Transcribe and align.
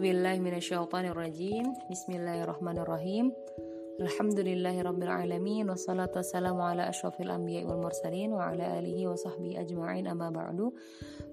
A'udzu 0.00 0.16
billahi 0.16 0.40
minasyaitonir 0.40 1.12
rajim. 1.12 1.76
Bismillahirrahmanirrahim. 1.92 3.36
Alhamdulillahirabbil 4.00 5.12
alamin 5.12 5.68
wassalatu 5.68 6.24
wassalamu 6.24 6.64
ala 6.64 6.88
asyrafil 6.88 7.28
anbiya'i 7.28 7.68
wal 7.68 7.84
mursalin 7.84 8.32
wa 8.32 8.48
ala 8.48 8.80
alihi 8.80 9.04
wa 9.04 9.12
sahbihi 9.12 9.60
ajma'in 9.60 10.08
amma 10.08 10.32
ba'du. 10.32 10.72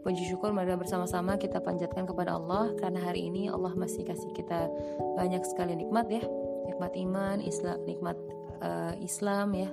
Puji 0.04 0.20
syukur 0.28 0.52
mari 0.52 0.76
bersama-sama 0.76 1.40
kita 1.40 1.64
panjatkan 1.64 2.12
kepada 2.12 2.36
Allah 2.36 2.76
karena 2.76 3.08
hari 3.08 3.32
ini 3.32 3.48
Allah 3.48 3.72
masih 3.72 4.04
kasih 4.04 4.36
kita 4.36 4.68
banyak 5.16 5.48
sekali 5.48 5.80
nikmat 5.80 6.12
ya. 6.12 6.28
Nikmat 6.68 6.92
iman, 7.08 7.40
Islam, 7.40 7.80
nikmat 7.88 8.20
uh, 8.60 8.92
Islam 9.00 9.56
ya, 9.56 9.72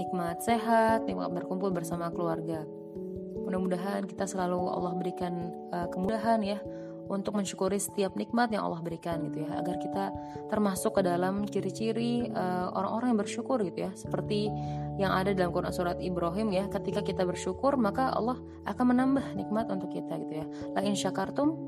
nikmat 0.00 0.40
sehat, 0.40 1.04
nikmat 1.04 1.28
berkumpul 1.28 1.76
bersama 1.76 2.08
keluarga. 2.08 2.64
Mudah-mudahan 3.44 4.08
kita 4.08 4.24
selalu 4.24 4.64
Allah 4.64 4.96
berikan 4.96 5.52
uh, 5.76 5.92
kemudahan 5.92 6.40
ya 6.40 6.56
untuk 7.10 7.34
mensyukuri 7.34 7.82
setiap 7.82 8.14
nikmat 8.14 8.54
yang 8.54 8.62
Allah 8.62 8.78
berikan 8.78 9.18
gitu 9.26 9.42
ya 9.42 9.58
agar 9.58 9.82
kita 9.82 10.14
termasuk 10.46 10.94
ke 10.94 11.02
dalam 11.02 11.42
ciri-ciri 11.50 12.30
uh, 12.30 12.70
orang-orang 12.70 13.12
yang 13.12 13.20
bersyukur 13.26 13.58
gitu 13.66 13.90
ya. 13.90 13.90
Seperti 13.98 14.46
yang 15.02 15.10
ada 15.10 15.34
dalam 15.34 15.50
Quran 15.50 15.74
surat 15.74 15.98
Ibrahim 15.98 16.54
ya 16.54 16.70
ketika 16.70 17.02
kita 17.02 17.26
bersyukur 17.26 17.74
maka 17.74 18.14
Allah 18.14 18.38
akan 18.70 18.94
menambah 18.94 19.26
nikmat 19.34 19.66
untuk 19.74 19.90
kita 19.90 20.22
gitu 20.22 20.34
ya. 20.38 20.46
La 20.78 20.86
in 20.86 20.94
syakartum 20.94 21.58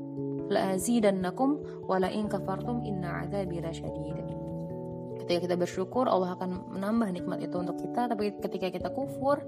la 0.47 0.79
azidannakum 0.79 1.83
wa 1.83 1.99
la 1.99 2.07
in 2.07 2.31
kafartum 2.31 2.87
inna 2.87 3.27
adzabi 3.27 3.59
lasyadid. 3.59 4.23
Ketika 5.23 5.39
kita 5.47 5.55
bersyukur 5.55 6.07
Allah 6.07 6.35
akan 6.35 6.71
menambah 6.79 7.11
nikmat 7.15 7.39
itu 7.43 7.55
untuk 7.55 7.79
kita. 7.79 8.11
Tapi 8.11 8.39
ketika 8.39 8.71
kita 8.71 8.89
kufur 8.95 9.43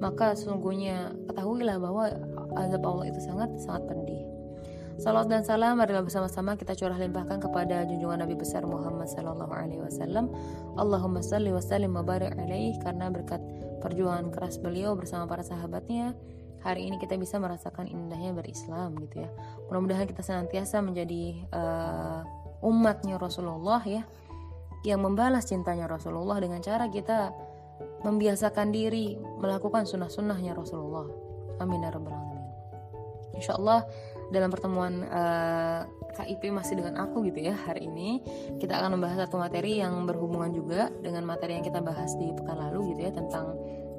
maka 0.00 0.32
sesungguhnya 0.32 1.12
ketahuilah 1.28 1.76
bahwa 1.76 2.08
azab 2.56 2.82
Allah 2.88 3.12
itu 3.12 3.20
sangat 3.20 3.52
sangat 3.60 3.92
pedih 3.92 4.33
Salam 5.04 5.28
dan 5.28 5.44
salam 5.44 5.76
marilah 5.76 6.00
bersama-sama 6.00 6.56
kita 6.56 6.72
curah 6.72 6.96
limpahkan 6.96 7.36
kepada 7.36 7.84
junjungan 7.84 8.24
Nabi 8.24 8.40
besar 8.40 8.64
Muhammad 8.64 9.04
sallallahu 9.04 9.52
alaihi 9.52 9.84
wasallam. 9.84 10.32
Allahumma 10.80 11.20
salli 11.20 11.52
wa 11.52 11.60
sallim 11.60 11.92
wa 11.92 12.00
barik 12.00 12.32
alaihi 12.32 12.80
karena 12.80 13.12
berkat 13.12 13.36
perjuangan 13.84 14.32
keras 14.32 14.56
beliau 14.56 14.96
bersama 14.96 15.28
para 15.28 15.44
sahabatnya 15.44 16.16
hari 16.64 16.88
ini 16.88 16.96
kita 16.96 17.20
bisa 17.20 17.36
merasakan 17.36 17.84
indahnya 17.84 18.32
berislam 18.32 18.96
gitu 19.04 19.28
ya. 19.28 19.30
Mudah-mudahan 19.68 20.08
kita 20.08 20.24
senantiasa 20.24 20.80
menjadi 20.80 21.36
uh, 21.52 22.24
umatnya 22.64 23.20
Rasulullah 23.20 23.84
ya 23.84 24.08
yang 24.88 25.04
membalas 25.04 25.44
cintanya 25.44 25.84
Rasulullah 25.84 26.40
dengan 26.40 26.64
cara 26.64 26.88
kita 26.88 27.28
membiasakan 28.08 28.72
diri 28.72 29.20
melakukan 29.20 29.84
sunnah-sunnahnya 29.84 30.56
Rasulullah. 30.56 31.04
Amin 31.60 31.84
ya 31.84 31.92
rabbal 31.92 32.08
alamin. 32.08 32.40
Insyaallah 33.36 33.84
dalam 34.34 34.50
pertemuan 34.50 35.06
uh, 35.06 35.86
eh, 35.86 36.12
KIP 36.18 36.50
masih 36.50 36.82
dengan 36.82 36.98
aku 37.06 37.22
gitu 37.30 37.46
ya 37.46 37.54
hari 37.54 37.86
ini 37.86 38.18
kita 38.58 38.82
akan 38.82 38.98
membahas 38.98 39.30
satu 39.30 39.38
materi 39.38 39.78
yang 39.78 40.02
berhubungan 40.02 40.50
juga 40.50 40.90
dengan 40.98 41.22
materi 41.22 41.54
yang 41.54 41.64
kita 41.64 41.78
bahas 41.78 42.18
di 42.18 42.34
pekan 42.34 42.58
lalu 42.58 42.94
gitu 42.94 43.06
ya 43.06 43.12
tentang 43.14 43.54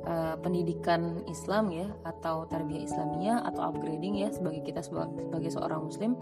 uh, 0.05 0.35
pendidikan 0.39 1.25
Islam 1.27 1.73
ya 1.73 1.87
atau 2.05 2.45
tarbiyah 2.47 2.83
Islamiyah 2.85 3.37
atau 3.47 3.73
upgrading 3.73 4.21
ya 4.21 4.29
sebagai 4.31 4.61
kita 4.63 4.83
sebagai 4.85 5.51
seorang 5.51 5.87
muslim 5.87 6.19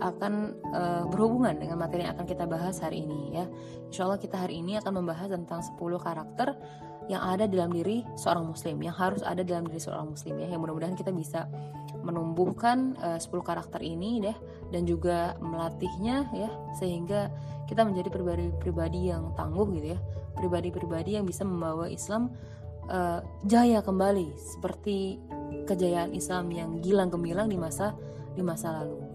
akan 0.00 0.56
uh, 0.72 1.04
berhubungan 1.10 1.58
dengan 1.58 1.80
materi 1.80 2.06
yang 2.06 2.14
akan 2.16 2.26
kita 2.28 2.44
bahas 2.46 2.80
hari 2.80 3.04
ini 3.04 3.36
ya. 3.36 3.44
Insya 3.90 4.06
Allah 4.08 4.20
kita 4.20 4.36
hari 4.38 4.62
ini 4.62 4.78
akan 4.80 4.92
membahas 5.02 5.32
tentang 5.32 5.60
10 5.62 5.76
karakter 6.00 6.54
yang 7.06 7.22
ada 7.22 7.46
dalam 7.46 7.70
diri 7.70 8.02
seorang 8.18 8.50
muslim 8.50 8.82
yang 8.82 8.94
harus 8.94 9.22
ada 9.22 9.46
dalam 9.46 9.66
diri 9.70 9.78
seorang 9.78 10.10
muslim 10.10 10.42
ya 10.42 10.50
yang 10.50 10.58
mudah-mudahan 10.58 10.98
kita 10.98 11.14
bisa 11.14 11.46
menumbuhkan 12.06 12.94
uh, 13.02 13.18
10 13.18 13.28
karakter 13.42 13.82
ini 13.82 14.22
deh 14.22 14.36
dan 14.70 14.86
juga 14.86 15.34
melatihnya 15.42 16.30
ya 16.30 16.50
sehingga 16.78 17.30
kita 17.66 17.82
menjadi 17.82 18.08
pribadi-pribadi 18.14 19.10
yang 19.10 19.34
tangguh 19.34 19.66
gitu 19.74 19.98
ya 19.98 20.00
pribadi-pribadi 20.38 21.18
yang 21.18 21.26
bisa 21.26 21.42
membawa 21.42 21.90
Islam 21.90 22.30
uh, 22.86 23.20
jaya 23.42 23.82
kembali 23.82 24.38
seperti 24.38 25.18
kejayaan 25.66 26.14
Islam 26.14 26.50
yang 26.54 26.70
gilang 26.78 27.10
gemilang 27.10 27.50
di 27.50 27.58
masa 27.58 27.94
di 28.34 28.42
masa 28.42 28.82
lalu 28.82 29.05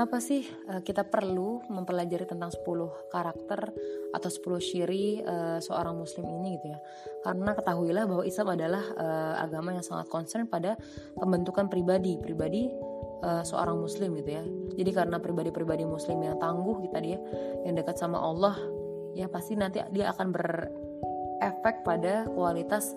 Kenapa 0.00 0.16
sih 0.16 0.48
uh, 0.72 0.80
kita 0.80 1.04
perlu 1.04 1.60
mempelajari 1.68 2.24
tentang 2.24 2.48
10 2.48 2.64
karakter 3.12 3.68
atau 4.16 4.30
10 4.32 4.56
ciri 4.64 5.20
uh, 5.20 5.60
seorang 5.60 5.92
muslim 5.92 6.24
ini 6.24 6.56
gitu 6.56 6.72
ya? 6.72 6.80
Karena 7.20 7.52
ketahuilah 7.52 8.08
bahwa 8.08 8.24
Islam 8.24 8.48
adalah 8.56 8.80
uh, 8.96 9.44
agama 9.44 9.76
yang 9.76 9.84
sangat 9.84 10.08
concern 10.08 10.48
pada 10.48 10.80
pembentukan 11.20 11.68
pribadi, 11.68 12.16
pribadi 12.16 12.72
uh, 13.20 13.44
seorang 13.44 13.76
muslim 13.76 14.16
gitu 14.16 14.40
ya. 14.40 14.44
Jadi 14.72 14.88
karena 14.88 15.20
pribadi-pribadi 15.20 15.84
muslim 15.84 16.24
yang 16.24 16.40
tangguh 16.40 16.80
kita 16.80 16.96
dia 17.04 17.20
yang 17.68 17.76
dekat 17.76 18.00
sama 18.00 18.24
Allah 18.24 18.56
ya 19.12 19.28
pasti 19.28 19.52
nanti 19.52 19.84
dia 19.92 20.16
akan 20.16 20.32
berefek 20.32 21.84
pada 21.84 22.24
kualitas 22.24 22.96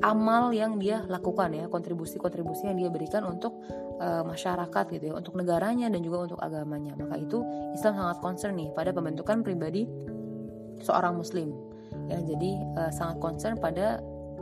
amal 0.00 0.52
yang 0.56 0.80
dia 0.80 1.04
lakukan 1.06 1.52
ya 1.52 1.68
kontribusi-kontribusi 1.68 2.68
yang 2.68 2.76
dia 2.80 2.88
berikan 2.88 3.24
untuk 3.28 3.60
uh, 4.00 4.24
masyarakat 4.24 4.84
gitu 4.96 5.12
ya 5.12 5.14
untuk 5.16 5.36
negaranya 5.36 5.92
dan 5.92 6.00
juga 6.00 6.30
untuk 6.30 6.40
agamanya. 6.40 6.96
Maka 6.96 7.20
itu 7.20 7.44
Islam 7.76 7.96
sangat 8.00 8.18
concern 8.24 8.56
nih 8.56 8.72
pada 8.72 8.90
pembentukan 8.96 9.44
pribadi 9.44 9.84
seorang 10.80 11.20
muslim. 11.20 11.52
Ya 12.08 12.18
jadi 12.24 12.50
uh, 12.80 12.92
sangat 12.92 13.20
concern 13.20 13.54
pada 13.60 14.00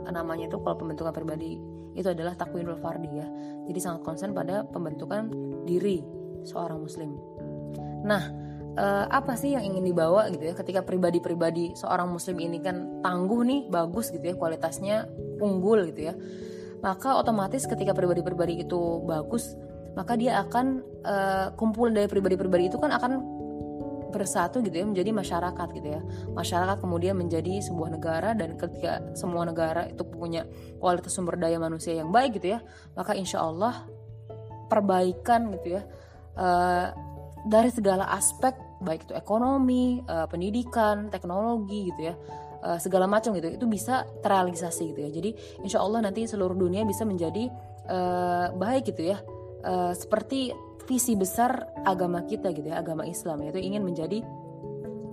namanya 0.09 0.49
itu 0.49 0.57
kalau 0.63 0.79
pembentukan 0.79 1.11
pribadi 1.13 1.59
itu 1.93 2.07
adalah 2.07 2.33
takwinul 2.39 2.79
fardi 2.79 3.11
ya. 3.11 3.27
Jadi 3.67 3.79
sangat 3.83 4.01
concern 4.07 4.31
pada 4.31 4.63
pembentukan 4.63 5.27
diri 5.67 6.01
seorang 6.47 6.79
muslim. 6.79 7.19
Nah 8.07 8.23
uh, 8.79 9.05
apa 9.11 9.35
sih 9.35 9.53
yang 9.53 9.67
ingin 9.67 9.91
dibawa 9.91 10.31
gitu 10.31 10.47
ya 10.47 10.53
ketika 10.55 10.81
pribadi-pribadi 10.87 11.75
seorang 11.75 12.07
muslim 12.07 12.39
ini 12.39 12.63
kan 12.63 13.03
tangguh 13.03 13.43
nih 13.43 13.59
bagus 13.67 14.09
gitu 14.15 14.23
ya 14.23 14.35
kualitasnya 14.39 15.09
unggul 15.39 15.89
gitu 15.91 16.11
ya. 16.11 16.13
Maka 16.79 17.19
otomatis 17.19 17.67
ketika 17.67 17.91
pribadi-pribadi 17.91 18.63
itu 18.63 19.03
bagus 19.03 19.55
maka 19.97 20.15
dia 20.15 20.39
akan 20.39 20.85
uh, 21.03 21.47
kumpul 21.59 21.91
dari 21.91 22.07
pribadi-pribadi 22.07 22.71
itu 22.71 22.77
kan 22.79 22.93
akan 22.93 23.19
bersatu 24.09 24.63
gitu 24.65 24.73
ya 24.81 24.85
menjadi 24.87 25.11
masyarakat 25.11 25.67
gitu 25.75 25.87
ya. 25.89 26.01
Masyarakat 26.33 26.77
kemudian 26.81 27.17
menjadi 27.17 27.61
sebuah 27.61 27.99
negara 27.99 28.31
dan 28.33 28.55
ketika 28.55 29.03
semua 29.13 29.45
negara 29.45 29.89
itu 29.89 30.01
punya 30.07 30.45
kualitas 30.79 31.13
sumber 31.13 31.37
daya 31.37 31.59
manusia 31.61 31.93
yang 31.99 32.09
baik 32.09 32.39
gitu 32.41 32.57
ya 32.57 32.59
maka 32.97 33.13
insya 33.13 33.43
Allah 33.43 33.85
perbaikan 34.69 35.51
gitu 35.57 35.77
ya 35.77 35.81
uh, 36.37 36.87
dari 37.45 37.69
segala 37.73 38.07
aspek 38.13 38.55
baik 38.79 39.09
itu 39.09 39.13
ekonomi 39.15 39.99
uh, 40.07 40.29
pendidikan 40.29 41.11
teknologi 41.11 41.91
gitu 41.91 42.13
ya 42.13 42.15
uh, 42.63 42.79
segala 42.79 43.05
macam 43.07 43.35
gitu 43.35 43.49
itu 43.51 43.65
bisa 43.65 44.05
terrealisasi 44.23 44.93
gitu 44.93 44.99
ya. 44.99 45.09
Jadi 45.11 45.29
insya 45.63 45.83
Allah 45.83 46.03
nanti 46.05 46.27
seluruh 46.27 46.55
dunia 46.55 46.83
bisa 46.83 47.03
menjadi 47.07 47.47
uh, 47.87 48.53
baik 48.55 48.91
gitu 48.93 49.15
ya. 49.15 49.17
Uh, 49.59 49.91
seperti 49.91 50.55
visi 50.87 51.13
besar 51.13 51.69
agama 51.85 52.23
kita 52.23 52.49
gitu 52.55 52.71
ya 52.71 52.79
agama 52.79 53.03
Islam 53.05 53.43
yaitu 53.45 53.59
ingin 53.61 53.83
menjadi 53.83 54.23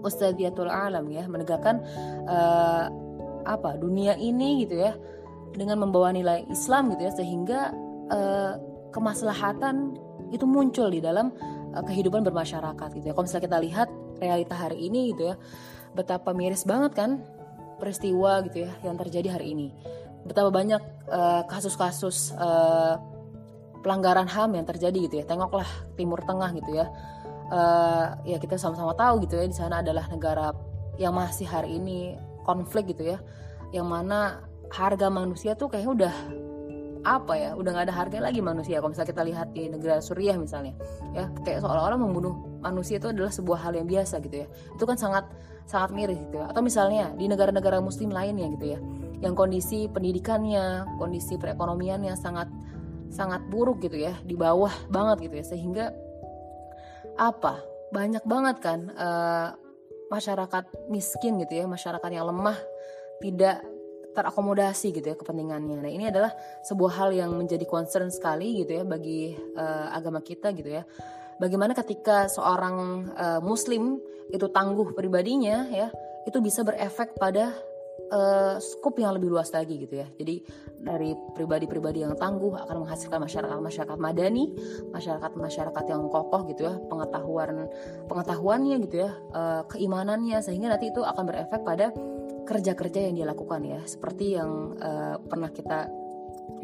ustadziyatul 0.03 0.71
alam 0.71 1.07
ya. 1.11 1.27
Menegakkan 1.27 1.83
uh, 2.27 2.87
apa 3.47 3.79
dunia 3.79 4.19
ini 4.19 4.67
gitu 4.67 4.83
ya 4.83 4.95
dengan 5.55 5.87
membawa 5.87 6.11
nilai 6.11 6.45
Islam 6.51 6.91
gitu 6.95 7.03
ya 7.07 7.13
sehingga 7.15 7.61
uh, 8.11 8.53
kemaslahatan 8.91 9.95
itu 10.35 10.43
muncul 10.43 10.91
di 10.91 10.99
dalam 10.99 11.31
uh, 11.75 11.83
kehidupan 11.87 12.27
bermasyarakat 12.27 12.89
gitu 12.99 13.07
ya. 13.07 13.13
Kalau 13.15 13.25
misalnya 13.25 13.47
kita 13.47 13.59
lihat 13.63 13.89
realita 14.17 14.55
hari 14.57 14.89
ini 14.89 15.15
gitu 15.15 15.33
ya, 15.33 15.35
betapa 15.95 16.33
miris 16.33 16.65
banget 16.65 16.93
kan 16.97 17.11
peristiwa 17.77 18.43
gitu 18.49 18.67
ya 18.67 18.73
yang 18.83 18.97
terjadi 18.97 19.39
hari 19.39 19.53
ini. 19.53 19.69
Betapa 20.27 20.51
banyak 20.51 20.83
eh, 21.07 21.43
kasus-kasus 21.47 22.35
uh, 22.35 22.99
pelanggaran 23.87 24.27
HAM 24.27 24.59
yang 24.59 24.67
terjadi 24.67 24.99
gitu 25.07 25.15
ya. 25.23 25.25
Tengoklah 25.25 25.69
Timur 25.95 26.19
Tengah 26.27 26.51
gitu 26.59 26.75
ya. 26.75 26.91
Uh, 27.47 28.19
ya 28.27 28.43
kita 28.43 28.59
sama-sama 28.59 28.91
tahu 28.99 29.23
gitu 29.23 29.39
ya 29.39 29.47
di 29.47 29.55
sana 29.55 29.79
adalah 29.79 30.11
negara 30.11 30.51
yang 30.99 31.15
masih 31.15 31.47
hari 31.47 31.79
ini 31.79 32.19
konflik 32.43 32.91
gitu 32.91 33.15
ya. 33.15 33.23
Yang 33.71 33.87
mana 33.87 34.43
harga 34.75 35.07
manusia 35.07 35.55
tuh 35.55 35.71
kayaknya 35.71 35.93
udah 35.95 36.15
apa 37.07 37.39
ya 37.39 37.51
udah 37.55 37.71
nggak 37.71 37.87
ada 37.87 37.95
harga 37.95 38.19
lagi 38.19 38.43
manusia 38.43 38.83
kalau 38.83 38.91
misalnya 38.91 39.15
kita 39.15 39.23
lihat 39.23 39.49
di 39.55 39.71
negara 39.71 40.03
Suriah 40.03 40.35
misalnya 40.35 40.75
ya 41.15 41.31
kayak 41.47 41.63
seolah-olah 41.63 41.95
membunuh 41.95 42.35
manusia 42.59 42.99
itu 42.99 43.15
adalah 43.15 43.31
sebuah 43.31 43.63
hal 43.63 43.79
yang 43.79 43.87
biasa 43.87 44.19
gitu 44.27 44.43
ya 44.43 44.47
itu 44.51 44.83
kan 44.83 44.99
sangat 44.99 45.23
sangat 45.67 45.91
miris 45.93 46.19
gitu 46.23 46.39
ya 46.39 46.47
atau 46.49 46.63
misalnya 46.63 47.13
di 47.19 47.27
negara-negara 47.27 47.83
muslim 47.83 48.15
lainnya 48.15 48.47
gitu 48.55 48.67
ya 48.77 48.79
yang 49.21 49.35
kondisi 49.35 49.91
pendidikannya 49.91 50.87
kondisi 50.97 51.37
perekonomiannya 51.37 52.15
sangat 52.15 52.49
sangat 53.11 53.43
buruk 53.51 53.83
gitu 53.83 53.99
ya 53.99 54.15
di 54.23 54.35
bawah 54.39 54.73
banget 54.91 55.31
gitu 55.31 55.35
ya 55.43 55.45
sehingga 55.47 55.87
apa 57.17 57.63
banyak 57.91 58.23
banget 58.27 58.57
kan 58.63 58.81
uh, 58.95 59.55
masyarakat 60.11 60.91
miskin 60.91 61.43
gitu 61.43 61.63
ya 61.63 61.65
masyarakat 61.67 62.11
yang 62.13 62.29
lemah 62.31 62.59
tidak 63.19 63.63
terakomodasi 64.17 64.97
gitu 64.97 65.13
ya 65.13 65.17
kepentingannya. 65.21 65.85
Nah 65.85 65.93
ini 65.93 66.09
adalah 66.09 66.33
sebuah 66.65 66.93
hal 66.97 67.11
yang 67.13 67.37
menjadi 67.37 67.69
concern 67.69 68.09
sekali 68.09 68.65
gitu 68.65 68.81
ya 68.81 68.85
bagi 68.89 69.37
uh, 69.37 69.93
agama 69.93 70.25
kita 70.25 70.57
gitu 70.57 70.73
ya. 70.73 70.89
Bagaimana 71.37 71.77
ketika 71.77 72.33
seorang 72.33 73.09
uh, 73.13 73.41
Muslim 73.45 74.01
itu 74.33 74.47
tangguh 74.51 74.97
pribadinya 74.97 75.69
ya 75.71 75.89
itu 76.27 76.39
bisa 76.43 76.67
berefek 76.67 77.15
pada 77.15 77.55
uh, 78.11 78.57
skop 78.59 78.99
yang 78.99 79.15
lebih 79.15 79.31
luas 79.31 79.51
lagi 79.55 79.79
gitu 79.79 80.03
ya. 80.03 80.09
Jadi 80.19 80.43
dari 80.77 81.15
pribadi-pribadi 81.15 82.03
yang 82.03 82.15
tangguh 82.19 82.55
akan 82.67 82.87
menghasilkan 82.87 83.21
masyarakat-masyarakat 83.23 83.99
madani, 83.99 84.53
masyarakat-masyarakat 84.91 85.85
yang 85.87 86.03
kokoh 86.11 86.43
gitu 86.51 86.67
ya, 86.67 86.75
pengetahuan 86.91 87.71
pengetahuannya 88.11 88.77
gitu 88.87 88.97
ya, 89.07 89.11
uh, 89.33 89.63
keimanannya 89.71 90.43
sehingga 90.43 90.73
nanti 90.73 90.91
itu 90.91 91.03
akan 91.03 91.25
berefek 91.31 91.63
pada 91.63 91.95
kerja-kerja 92.47 93.11
yang 93.11 93.15
dia 93.19 93.27
lakukan 93.27 93.61
ya 93.67 93.83
seperti 93.83 94.39
yang 94.39 94.79
uh, 94.79 95.19
pernah 95.19 95.51
kita 95.51 95.91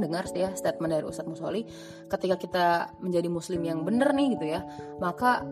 dengar 0.01 0.25
ya 0.33 0.51
statement 0.57 0.93
dari 0.93 1.05
Ustadz 1.05 1.29
Musoli 1.29 1.69
ketika 2.09 2.37
kita 2.41 2.67
menjadi 3.05 3.29
muslim 3.29 3.61
yang 3.63 3.85
benar 3.85 4.17
nih 4.17 4.39
gitu 4.39 4.47
ya 4.49 4.61
maka 4.99 5.45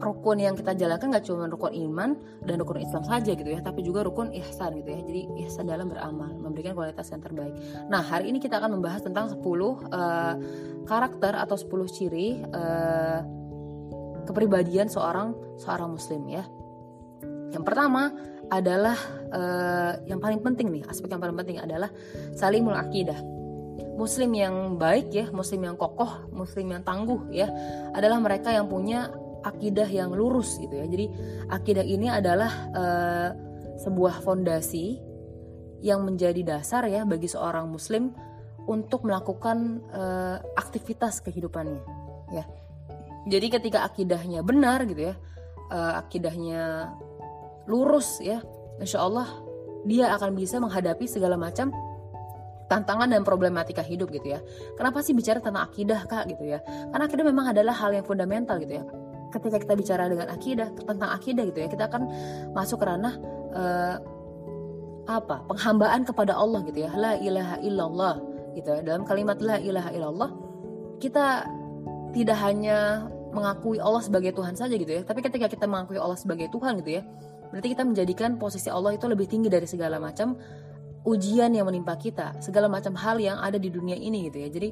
rukun 0.00 0.40
yang 0.40 0.54
kita 0.56 0.76
jalankan 0.76 1.08
gak 1.12 1.24
cuma 1.24 1.48
rukun 1.48 1.72
iman 1.72 2.16
dan 2.44 2.60
rukun 2.60 2.80
Islam 2.84 3.02
saja 3.04 3.32
gitu 3.32 3.48
ya 3.48 3.60
tapi 3.64 3.80
juga 3.80 4.04
rukun 4.04 4.32
ihsan 4.44 4.76
gitu 4.80 4.90
ya. 4.92 5.00
Jadi 5.02 5.22
ihsan 5.46 5.68
dalam 5.68 5.88
beramal 5.88 6.36
memberikan 6.36 6.76
kualitas 6.76 7.08
yang 7.12 7.24
terbaik. 7.24 7.56
Nah 7.88 8.04
hari 8.04 8.32
ini 8.32 8.38
kita 8.38 8.60
akan 8.60 8.76
membahas 8.78 9.04
tentang 9.04 9.32
10 9.32 9.40
uh, 9.40 9.64
eh, 9.72 10.34
karakter 10.84 11.32
atau 11.36 11.56
10 11.56 11.96
ciri 11.96 12.44
uh, 12.52 13.20
kepribadian 14.28 14.90
seorang 14.90 15.32
seorang 15.56 15.96
muslim 15.96 16.22
ya. 16.28 16.44
Yang 17.54 17.64
pertama 17.64 18.12
adalah 18.46 18.98
uh, 19.34 19.92
yang 20.06 20.22
paling 20.22 20.38
penting 20.38 20.70
nih 20.70 20.82
aspek 20.86 21.10
yang 21.10 21.18
paling 21.18 21.34
penting 21.34 21.58
adalah 21.58 21.90
salimul 22.38 22.78
akidah 22.78 23.18
muslim 23.96 24.30
yang 24.32 24.80
baik 24.80 25.08
ya 25.12 25.26
muslim 25.32 25.64
yang 25.68 25.76
kokoh 25.76 26.28
muslim 26.32 26.72
yang 26.72 26.82
tangguh 26.84 27.28
ya 27.32 27.48
adalah 27.92 28.20
mereka 28.20 28.52
yang 28.52 28.68
punya 28.68 29.12
akidah 29.46 29.86
yang 29.86 30.10
lurus 30.10 30.58
gitu 30.58 30.74
ya. 30.74 30.86
Jadi 30.90 31.06
akidah 31.46 31.86
ini 31.86 32.10
adalah 32.10 32.50
uh, 32.74 33.28
sebuah 33.78 34.26
fondasi 34.26 34.98
yang 35.84 36.02
menjadi 36.02 36.42
dasar 36.42 36.88
ya 36.90 37.06
bagi 37.06 37.30
seorang 37.30 37.70
muslim 37.70 38.10
untuk 38.66 39.06
melakukan 39.06 39.86
uh, 39.94 40.42
aktivitas 40.58 41.22
kehidupannya 41.22 41.82
ya. 42.34 42.44
Jadi 43.26 43.46
ketika 43.50 43.86
akidahnya 43.86 44.42
benar 44.42 44.82
gitu 44.86 45.12
ya 45.12 45.14
uh, 45.70 46.02
akidahnya 46.02 46.90
lurus 47.70 48.18
ya 48.22 48.42
insya 48.82 49.02
Allah 49.02 49.26
dia 49.86 50.10
akan 50.14 50.34
bisa 50.34 50.58
menghadapi 50.58 51.06
segala 51.06 51.38
macam 51.38 51.70
tantangan 52.66 53.08
dan 53.10 53.22
problematika 53.22 53.82
hidup 53.82 54.10
gitu 54.10 54.34
ya. 54.36 54.40
Kenapa 54.74 55.02
sih 55.02 55.14
bicara 55.14 55.38
tentang 55.38 55.66
akidah 55.66 56.06
kak 56.06 56.26
gitu 56.30 56.44
ya? 56.46 56.58
Karena 56.64 57.04
akidah 57.06 57.24
memang 57.26 57.46
adalah 57.54 57.74
hal 57.74 57.94
yang 57.94 58.06
fundamental 58.06 58.58
gitu 58.58 58.82
ya. 58.82 58.84
Ketika 59.30 59.58
kita 59.62 59.74
bicara 59.74 60.10
dengan 60.10 60.28
akidah 60.30 60.68
tentang 60.74 61.10
akidah 61.14 61.42
gitu 61.46 61.58
ya, 61.62 61.68
kita 61.70 61.84
akan 61.90 62.02
masuk 62.54 62.82
ke 62.82 62.86
ranah 62.86 63.14
uh, 63.54 63.96
apa? 65.06 65.46
Penghambaan 65.46 66.02
kepada 66.02 66.34
Allah 66.34 66.62
gitu 66.66 66.78
ya. 66.86 66.90
La 66.94 67.14
ilaha 67.18 67.56
illallah 67.62 68.14
gitu 68.58 68.68
ya. 68.70 68.80
Dalam 68.82 69.02
kalimat 69.06 69.38
la 69.38 69.56
ilaha 69.62 69.90
illallah 69.94 70.30
kita 70.98 71.46
tidak 72.14 72.38
hanya 72.40 73.10
mengakui 73.34 73.76
Allah 73.76 74.00
sebagai 74.00 74.32
Tuhan 74.32 74.56
saja 74.56 74.72
gitu 74.80 74.88
ya, 74.88 75.04
tapi 75.04 75.20
ketika 75.20 75.44
kita 75.44 75.68
mengakui 75.68 76.00
Allah 76.00 76.16
sebagai 76.16 76.48
Tuhan 76.48 76.80
gitu 76.80 76.96
ya, 76.96 77.04
Berarti 77.50 77.68
kita 77.72 77.84
menjadikan 77.86 78.30
posisi 78.38 78.68
Allah 78.70 78.94
itu 78.94 79.06
lebih 79.06 79.26
tinggi 79.30 79.48
dari 79.48 79.66
segala 79.68 79.96
macam 80.02 80.34
ujian 81.06 81.54
yang 81.54 81.70
menimpa 81.70 81.94
kita, 81.94 82.34
segala 82.42 82.66
macam 82.66 82.92
hal 82.98 83.16
yang 83.22 83.38
ada 83.38 83.56
di 83.56 83.70
dunia 83.70 83.94
ini 83.94 84.26
gitu 84.26 84.42
ya. 84.42 84.48
Jadi 84.50 84.68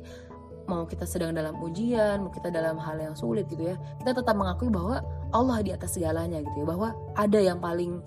mau 0.66 0.88
kita 0.88 1.06
sedang 1.06 1.30
dalam 1.36 1.54
ujian, 1.62 2.26
mau 2.26 2.32
kita 2.32 2.50
dalam 2.50 2.74
hal 2.80 2.98
yang 2.98 3.14
sulit 3.14 3.46
gitu 3.46 3.70
ya, 3.70 3.76
kita 4.02 4.18
tetap 4.18 4.34
mengakui 4.34 4.68
bahwa 4.72 4.98
Allah 5.30 5.62
di 5.62 5.70
atas 5.70 5.94
segalanya 5.94 6.42
gitu 6.42 6.64
ya, 6.64 6.66
bahwa 6.66 6.88
ada 7.14 7.38
yang 7.38 7.62
paling 7.62 8.02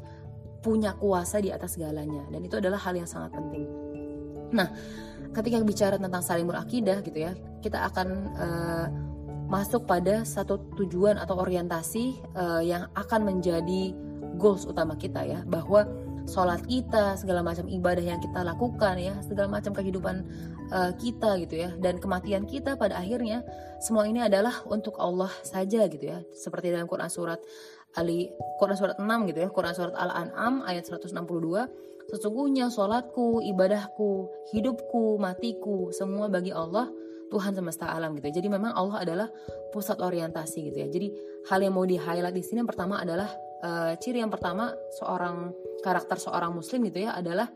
punya 0.59 0.91
kuasa 0.97 1.39
di 1.39 1.53
atas 1.53 1.79
segalanya 1.79 2.25
dan 2.27 2.43
itu 2.43 2.59
adalah 2.59 2.81
hal 2.81 2.97
yang 2.97 3.07
sangat 3.07 3.31
penting. 3.31 3.69
Nah, 4.51 4.67
ketika 5.31 5.61
bicara 5.63 5.95
tentang 5.95 6.23
saling 6.23 6.49
berakidah 6.49 6.99
gitu 7.05 7.19
ya, 7.29 7.31
kita 7.63 7.87
akan 7.93 8.07
uh, 8.35 8.87
masuk 9.47 9.87
pada 9.87 10.27
satu 10.27 10.59
tujuan 10.75 11.15
atau 11.15 11.39
orientasi 11.39 12.19
uh, 12.35 12.59
yang 12.59 12.89
akan 12.99 13.31
menjadi 13.31 13.95
goals 14.35 14.67
utama 14.67 14.99
kita 14.99 15.23
ya 15.23 15.39
bahwa 15.47 15.87
sholat 16.27 16.61
kita 16.67 17.15
segala 17.15 17.39
macam 17.39 17.65
ibadah 17.71 18.03
yang 18.03 18.19
kita 18.19 18.43
lakukan 18.43 18.99
ya 18.99 19.15
segala 19.23 19.47
macam 19.47 19.71
kehidupan 19.71 20.15
uh, 20.69 20.91
kita 20.99 21.39
gitu 21.47 21.55
ya 21.63 21.69
dan 21.79 21.97
kematian 21.97 22.43
kita 22.43 22.75
pada 22.75 22.99
akhirnya 22.99 23.41
semua 23.79 24.05
ini 24.05 24.19
adalah 24.19 24.63
untuk 24.67 24.99
Allah 24.99 25.31
saja 25.41 25.87
gitu 25.87 26.03
ya 26.03 26.19
seperti 26.35 26.75
dalam 26.75 26.85
Quran 26.85 27.07
surat 27.07 27.39
Ali 27.95 28.29
Quran 28.59 28.77
surat 28.77 28.95
6 28.99 29.07
gitu 29.31 29.39
ya 29.47 29.49
Quran 29.49 29.73
surat 29.73 29.95
Al-An'am 29.95 30.67
ayat 30.67 30.85
162 30.85 31.15
sesungguhnya 32.11 32.71
sholatku 32.71 33.41
ibadahku 33.43 34.27
hidupku 34.51 35.19
matiku 35.19 35.91
semua 35.95 36.27
bagi 36.27 36.51
Allah 36.51 36.91
Tuhan 37.27 37.51
semesta 37.51 37.91
alam 37.91 38.15
gitu 38.15 38.31
ya. 38.31 38.39
Jadi 38.39 38.47
memang 38.47 38.71
Allah 38.71 39.03
adalah 39.03 39.27
pusat 39.75 39.99
orientasi 39.99 40.71
gitu 40.71 40.77
ya. 40.79 40.87
Jadi 40.87 41.11
hal 41.51 41.59
yang 41.59 41.75
mau 41.75 41.83
di 41.83 41.99
highlight 41.99 42.31
di 42.31 42.43
sini 42.43 42.63
yang 42.63 42.69
pertama 42.71 43.03
adalah 43.03 43.27
uh, 43.63 43.93
ciri 43.97 44.21
yang 44.21 44.33
pertama 44.33 44.73
seorang 44.99 45.53
karakter 45.85 46.17
seorang 46.17 46.53
muslim 46.53 46.83
gitu 46.89 47.05
ya 47.05 47.15
adalah 47.15 47.47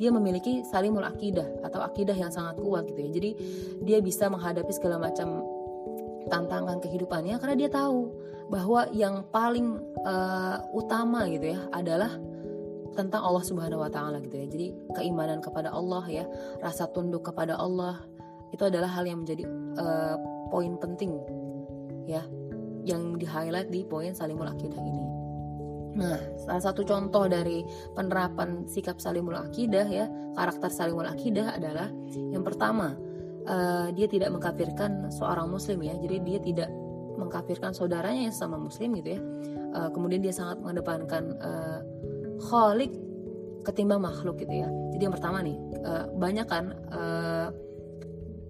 dia 0.00 0.10
memiliki 0.10 0.66
salimul 0.66 1.04
akidah 1.06 1.62
atau 1.62 1.84
akidah 1.84 2.16
yang 2.16 2.32
sangat 2.32 2.58
kuat 2.58 2.88
gitu 2.90 3.00
ya 3.00 3.10
jadi 3.12 3.30
dia 3.84 3.98
bisa 4.02 4.26
menghadapi 4.26 4.72
segala 4.74 4.98
macam 4.98 5.44
tantangan 6.26 6.82
kehidupannya 6.82 7.38
karena 7.38 7.54
dia 7.54 7.70
tahu 7.70 8.10
bahwa 8.46 8.86
yang 8.94 9.26
paling 9.30 9.78
uh, 10.06 10.58
utama 10.74 11.26
gitu 11.30 11.54
ya 11.54 11.60
adalah 11.74 12.14
tentang 12.96 13.22
Allah 13.22 13.44
Subhanahu 13.44 13.84
wa 13.84 13.90
taala 13.92 14.18
gitu 14.24 14.34
ya. 14.40 14.46
Jadi 14.48 14.66
keimanan 14.96 15.44
kepada 15.44 15.70
Allah 15.70 16.02
ya, 16.08 16.24
rasa 16.64 16.88
tunduk 16.88 17.28
kepada 17.28 17.54
Allah 17.60 18.00
itu 18.50 18.64
adalah 18.64 18.88
hal 18.88 19.04
yang 19.04 19.22
menjadi 19.22 19.44
uh, 19.76 20.16
poin 20.48 20.78
penting 20.80 21.12
ya 22.08 22.24
yang 22.86 23.18
di 23.18 23.26
highlight 23.28 23.68
di 23.68 23.84
poin 23.84 24.16
salimul 24.16 24.48
akidah 24.48 24.80
ini. 24.80 25.15
Nah, 25.96 26.20
salah 26.44 26.62
satu 26.62 26.84
contoh 26.84 27.24
dari 27.24 27.64
penerapan 27.96 28.68
sikap 28.68 29.00
salimul 29.00 29.36
akidah 29.36 29.88
ya, 29.88 30.06
karakter 30.36 30.68
salimul 30.68 31.08
akidah 31.08 31.56
adalah 31.56 31.88
yang 32.12 32.44
pertama, 32.44 32.92
uh, 33.48 33.88
dia 33.96 34.04
tidak 34.04 34.28
mengkafirkan 34.28 35.08
seorang 35.08 35.48
muslim 35.48 35.80
ya. 35.80 35.96
Jadi 35.96 36.16
dia 36.20 36.38
tidak 36.44 36.68
mengkafirkan 37.16 37.72
saudaranya 37.72 38.28
yang 38.28 38.36
sama 38.36 38.60
muslim 38.60 38.92
gitu 39.00 39.16
ya. 39.16 39.20
Uh, 39.72 39.88
kemudian 39.92 40.20
dia 40.20 40.36
sangat 40.36 40.60
mengedepankan 40.60 41.36
uh, 41.40 41.80
khalik 42.52 42.92
ketimbang 43.64 44.04
makhluk 44.04 44.36
gitu 44.38 44.52
ya. 44.52 44.68
Jadi 44.92 45.02
yang 45.08 45.14
pertama 45.16 45.40
nih, 45.40 45.56
uh, 45.82 46.12
banyak 46.12 46.46
kan 46.46 46.76
uh, 46.92 47.48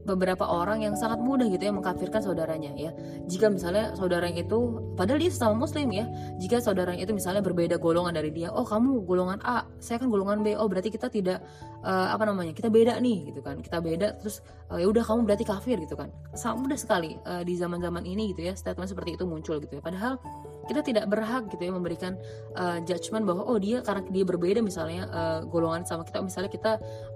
beberapa 0.07 0.47
orang 0.47 0.87
yang 0.87 0.95
sangat 0.95 1.19
mudah 1.19 1.51
gitu 1.51 1.67
ya 1.67 1.75
mengkafirkan 1.75 2.23
saudaranya 2.23 2.71
ya. 2.79 2.95
Jika 3.27 3.51
misalnya 3.51 3.93
saudaranya 3.99 4.47
itu 4.47 4.81
padahal 4.95 5.19
dia 5.19 5.35
sama 5.35 5.67
muslim 5.67 5.91
ya. 5.91 6.07
Jika 6.39 6.63
saudaranya 6.63 7.03
itu 7.03 7.13
misalnya 7.13 7.43
berbeda 7.43 7.77
golongan 7.83 8.15
dari 8.15 8.31
dia, 8.31 8.55
oh 8.55 8.63
kamu 8.63 9.03
golongan 9.03 9.43
A, 9.43 9.67
saya 9.83 9.99
kan 9.99 10.07
golongan 10.07 10.47
B. 10.47 10.55
Oh 10.55 10.71
berarti 10.71 10.95
kita 10.95 11.11
tidak 11.11 11.43
uh, 11.87 12.11
apa 12.11 12.27
namanya? 12.27 12.51
Kita 12.51 12.67
beda 12.67 12.99
nih 12.99 13.31
gitu 13.31 13.41
kan. 13.41 13.63
Kita 13.63 13.79
beda 13.79 14.19
terus 14.19 14.43
uh, 14.75 14.83
ya 14.83 14.91
udah 14.91 15.07
kamu 15.07 15.23
berarti 15.23 15.47
kafir 15.47 15.79
gitu 15.79 15.95
kan. 15.95 16.11
Sangat 16.35 16.67
mudah 16.67 16.79
sekali 16.79 17.15
uh, 17.23 17.47
di 17.47 17.55
zaman-zaman 17.55 18.03
ini 18.03 18.35
gitu 18.35 18.51
ya 18.51 18.59
statement 18.59 18.91
seperti 18.91 19.15
itu 19.15 19.25
muncul 19.25 19.63
gitu 19.63 19.79
ya. 19.79 19.83
Padahal 19.83 20.19
kita 20.67 20.83
tidak 20.83 21.07
berhak 21.07 21.47
gitu 21.49 21.63
ya 21.63 21.73
memberikan 21.73 22.19
uh, 22.59 22.83
judgement 22.83 23.23
bahwa 23.23 23.47
oh 23.47 23.57
dia 23.57 23.81
karena 23.87 24.03
dia 24.11 24.25
berbeda 24.27 24.61
misalnya 24.61 25.07
uh, 25.15 25.41
golongan 25.47 25.87
sama 25.87 26.03
kita 26.03 26.19
misalnya 26.27 26.51
kita 26.51 26.73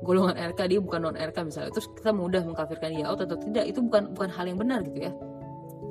golongan 0.06 0.38
RK 0.54 0.60
dia 0.70 0.80
bukan 0.80 1.00
non 1.02 1.16
RK 1.18 1.36
misalnya 1.50 1.70
terus 1.74 1.90
kita 1.90 2.14
mudah 2.14 2.46
mengkafirkan 2.46 2.94
dia 2.94 3.10
atau 3.10 3.26
tidak 3.26 3.66
itu 3.66 3.82
bukan 3.82 4.14
bukan 4.14 4.30
hal 4.30 4.46
yang 4.46 4.58
benar 4.58 4.86
gitu 4.86 5.10
ya 5.10 5.12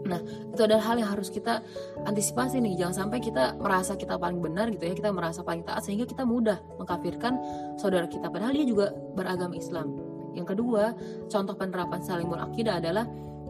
Nah, 0.09 0.21
itu 0.25 0.61
adalah 0.65 0.83
hal 0.83 0.97
yang 0.97 1.09
harus 1.13 1.29
kita 1.29 1.61
antisipasi 2.03 2.57
nih. 2.59 2.81
Jangan 2.81 3.05
sampai 3.05 3.19
kita 3.21 3.55
merasa 3.61 3.93
kita 3.93 4.17
paling 4.17 4.41
benar 4.41 4.73
gitu 4.73 4.89
ya, 4.89 4.93
kita 4.97 5.13
merasa 5.13 5.45
paling 5.45 5.61
taat 5.61 5.85
sehingga 5.85 6.09
kita 6.09 6.25
mudah 6.25 6.57
mengkafirkan 6.81 7.37
saudara 7.77 8.09
kita 8.09 8.27
padahal 8.33 8.57
dia 8.57 8.65
juga 8.65 8.91
beragama 9.13 9.53
Islam. 9.53 9.93
Yang 10.33 10.57
kedua, 10.57 10.93
contoh 11.29 11.55
penerapan 11.57 12.01
salimul 12.01 12.41
akidah 12.41 12.81
adalah 12.81 13.05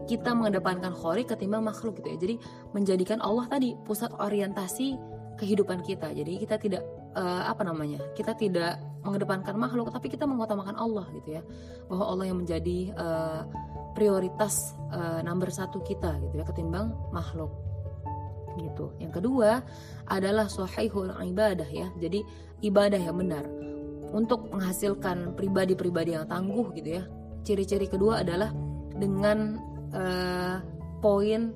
kita 0.08 0.34
mengedepankan 0.34 0.90
khori 0.90 1.22
ketimbang 1.22 1.62
makhluk 1.64 2.00
gitu 2.02 2.08
ya. 2.12 2.18
Jadi 2.18 2.34
menjadikan 2.74 3.18
Allah 3.22 3.46
tadi 3.46 3.78
pusat 3.86 4.10
orientasi 4.16 4.98
kehidupan 5.38 5.80
kita. 5.86 6.12
Jadi 6.12 6.32
kita 6.40 6.60
tidak 6.60 6.82
uh, 7.16 7.42
apa 7.48 7.62
namanya? 7.66 8.02
Kita 8.14 8.34
tidak 8.34 8.78
mengedepankan 9.00 9.56
makhluk 9.56 9.88
tapi 9.90 10.12
kita 10.12 10.28
mengutamakan 10.28 10.76
Allah 10.76 11.06
gitu 11.16 11.40
ya. 11.40 11.42
Bahwa 11.88 12.04
Allah 12.10 12.24
yang 12.30 12.38
menjadi 12.42 12.92
uh, 12.94 13.42
prioritas 13.94 14.74
uh, 14.94 15.20
nomor 15.24 15.50
satu 15.50 15.82
kita 15.82 16.18
gitu 16.24 16.40
ya 16.40 16.44
ketimbang 16.46 16.94
makhluk. 17.10 17.50
gitu 18.58 18.90
yang 18.98 19.14
kedua 19.14 19.62
adalah 20.10 20.50
sahihul 20.50 21.14
ibadah 21.22 21.70
ya 21.70 21.86
jadi 22.02 22.18
ibadah 22.66 22.98
yang 22.98 23.14
benar 23.14 23.46
untuk 24.10 24.50
menghasilkan 24.50 25.38
pribadi-pribadi 25.38 26.18
yang 26.18 26.26
tangguh 26.26 26.74
gitu 26.74 26.98
ya 26.98 27.02
ciri-ciri 27.46 27.86
kedua 27.86 28.26
adalah 28.26 28.50
dengan 28.98 29.56
uh, 29.94 30.58
poin 30.98 31.54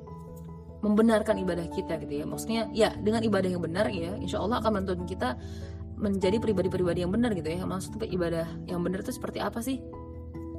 membenarkan 0.84 1.40
ibadah 1.40 1.64
kita 1.72 1.96
gitu 2.04 2.20
ya 2.20 2.24
maksudnya 2.28 2.68
ya 2.76 2.92
dengan 3.00 3.24
ibadah 3.24 3.48
yang 3.48 3.64
benar 3.64 3.88
ya 3.88 4.12
insya 4.20 4.44
Allah 4.44 4.60
akan 4.60 4.84
menuntun 4.84 5.08
kita 5.08 5.40
menjadi 5.96 6.36
pribadi-pribadi 6.36 7.00
yang 7.00 7.12
benar 7.14 7.32
gitu 7.32 7.48
ya 7.48 7.64
maksudnya 7.64 8.04
ibadah 8.04 8.46
yang 8.68 8.84
benar 8.84 9.00
itu 9.00 9.16
seperti 9.16 9.40
apa 9.40 9.64
sih 9.64 9.80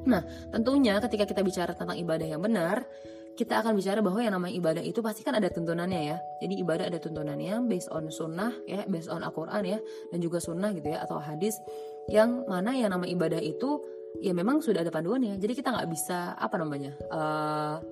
nah 0.09 0.25
tentunya 0.49 0.97
ketika 0.97 1.29
kita 1.29 1.41
bicara 1.45 1.77
tentang 1.77 1.97
ibadah 2.01 2.25
yang 2.25 2.41
benar 2.41 2.89
kita 3.35 3.59
akan 3.59 3.75
bicara 3.75 3.99
bahwa 3.99 4.23
yang 4.23 4.33
namanya 4.33 4.55
ibadah 4.55 4.79
itu 4.79 5.03
pasti 5.03 5.21
kan 5.27 5.35
ada 5.35 5.51
tuntunannya 5.51 6.01
ya. 6.07 6.17
Jadi 6.39 6.55
ibadah 6.63 6.87
ada 6.87 7.03
tuntunannya 7.03 7.67
based 7.67 7.91
on 7.91 8.07
sunnah 8.07 8.55
ya, 8.63 8.87
based 8.87 9.11
on 9.11 9.27
Al-Quran 9.27 9.75
ya, 9.75 9.79
dan 10.09 10.19
juga 10.23 10.39
sunnah 10.39 10.71
gitu 10.71 10.87
ya 10.87 11.03
atau 11.03 11.19
hadis 11.19 11.59
yang 12.07 12.47
mana 12.47 12.71
yang 12.71 12.95
nama 12.95 13.03
ibadah 13.03 13.43
itu 13.43 13.83
ya 14.23 14.31
memang 14.31 14.63
sudah 14.63 14.87
ada 14.87 14.91
panduannya. 14.91 15.35
Jadi 15.35 15.51
kita 15.51 15.75
nggak 15.75 15.89
bisa 15.91 16.39
apa 16.39 16.55
namanya 16.55 16.95
uh, 17.11 17.83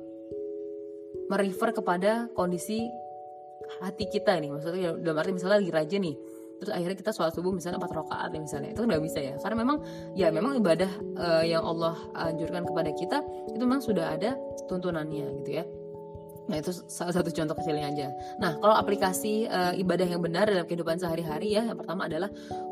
merefer 1.34 1.74
kepada 1.74 2.30
kondisi 2.38 2.86
hati 3.82 4.06
kita 4.06 4.38
nih. 4.38 4.54
Maksudnya 4.54 4.94
dalam 5.02 5.18
arti 5.18 5.34
misalnya 5.34 5.58
lagi 5.58 5.72
rajin 5.74 6.02
nih, 6.06 6.16
terus 6.62 6.72
akhirnya 6.78 6.98
kita 7.02 7.12
sholat 7.12 7.34
subuh 7.34 7.50
misalnya 7.50 7.82
empat 7.82 7.94
rakaat 7.98 8.30
ya 8.30 8.40
misalnya. 8.40 8.70
Itu 8.78 8.86
nggak 8.86 9.02
bisa 9.02 9.20
ya. 9.20 9.34
Karena 9.42 9.58
memang 9.66 9.78
ya 10.14 10.28
memang 10.30 10.54
ibadah 10.62 10.92
uh, 11.18 11.44
yang 11.44 11.66
Allah 11.66 11.98
anjurkan 12.14 12.70
kepada 12.70 12.94
kita 12.94 13.18
itu 13.50 13.58
memang 13.58 13.82
sudah 13.82 14.14
ada 14.14 14.38
tuntunannya 14.70 15.42
gitu 15.42 15.52
ya 15.58 15.66
Nah 16.44 16.60
itu 16.60 16.72
salah 16.92 17.16
satu 17.16 17.32
contoh 17.32 17.56
kecilnya 17.56 17.88
aja. 17.88 18.08
Nah 18.40 18.60
kalau 18.60 18.76
aplikasi 18.76 19.48
uh, 19.48 19.72
ibadah 19.80 20.08
yang 20.08 20.20
benar 20.20 20.48
dalam 20.48 20.68
kehidupan 20.68 21.00
sehari-hari 21.00 21.56
ya, 21.56 21.64
yang 21.64 21.78
pertama 21.80 22.12
adalah 22.12 22.28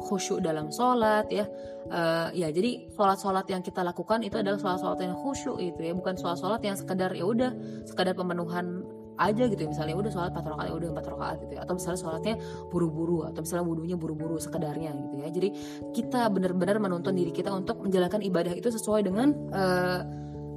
khusyuk 0.08 0.44
dalam 0.44 0.70
sholat 0.74 1.28
ya. 1.32 1.48
Uh, 1.92 2.30
ya 2.36 2.52
jadi 2.52 2.92
sholat-sholat 2.94 3.48
yang 3.50 3.64
kita 3.64 3.82
lakukan 3.82 4.22
itu 4.22 4.38
adalah 4.38 4.60
sholat-sholat 4.60 5.00
yang 5.02 5.16
khusyuk 5.16 5.58
itu 5.64 5.80
ya, 5.82 5.94
bukan 5.96 6.14
sholat-sholat 6.20 6.62
yang 6.62 6.76
sekedar 6.76 7.12
ya 7.16 7.24
udah 7.24 7.52
sekedar 7.88 8.14
pemenuhan 8.14 8.84
aja 9.16 9.44
gitu 9.48 9.62
ya. 9.64 9.70
Misalnya 9.72 9.96
udah 9.96 10.12
sholat 10.12 10.30
empat 10.36 10.46
rakaat 10.52 10.68
ya 10.68 10.76
udah 10.76 10.90
empat 10.92 11.06
rakaat 11.08 11.38
gitu 11.48 11.54
ya. 11.56 11.62
Atau 11.64 11.74
misalnya 11.80 12.00
sholatnya 12.04 12.36
buru-buru 12.68 13.24
atau 13.24 13.40
misalnya 13.40 13.66
wudhunya 13.66 13.96
buru-buru 13.96 14.36
sekedarnya 14.36 14.92
gitu 15.00 15.16
ya. 15.16 15.28
Jadi 15.32 15.50
kita 15.96 16.28
benar-benar 16.28 16.76
menuntun 16.84 17.16
diri 17.16 17.32
kita 17.32 17.56
untuk 17.56 17.80
menjalankan 17.80 18.20
ibadah 18.20 18.52
itu 18.52 18.68
sesuai 18.68 19.08
dengan 19.08 19.32
uh, 19.56 20.00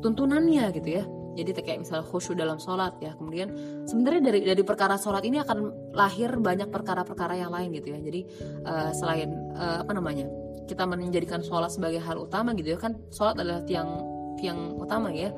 tuntunannya 0.03 0.69
gitu 0.77 0.91
ya 1.01 1.05
jadi 1.35 1.51
kayak 1.61 1.79
misalnya 1.83 2.07
khusyuk 2.07 2.39
dalam 2.39 2.63
sholat 2.63 2.95
ya. 3.03 3.13
Kemudian 3.19 3.51
sebenarnya 3.85 4.23
dari 4.31 4.41
dari 4.47 4.63
perkara 4.63 4.95
sholat 4.95 5.27
ini 5.27 5.43
akan 5.43 5.91
lahir 5.93 6.31
banyak 6.39 6.71
perkara-perkara 6.71 7.35
yang 7.35 7.51
lain 7.51 7.75
gitu 7.75 7.91
ya. 7.93 7.99
Jadi 7.99 8.21
uh, 8.65 8.91
selain 8.95 9.35
uh, 9.59 9.83
apa 9.83 9.93
namanya 9.93 10.31
kita 10.71 10.87
menjadikan 10.87 11.43
sholat 11.43 11.75
sebagai 11.75 12.01
hal 12.01 12.23
utama 12.23 12.55
gitu 12.55 12.75
ya. 12.75 12.79
Kan 12.79 12.97
sholat 13.11 13.35
adalah 13.37 13.67
tiang 13.67 13.91
tiang 14.39 14.79
utama 14.79 15.11
ya. 15.11 15.35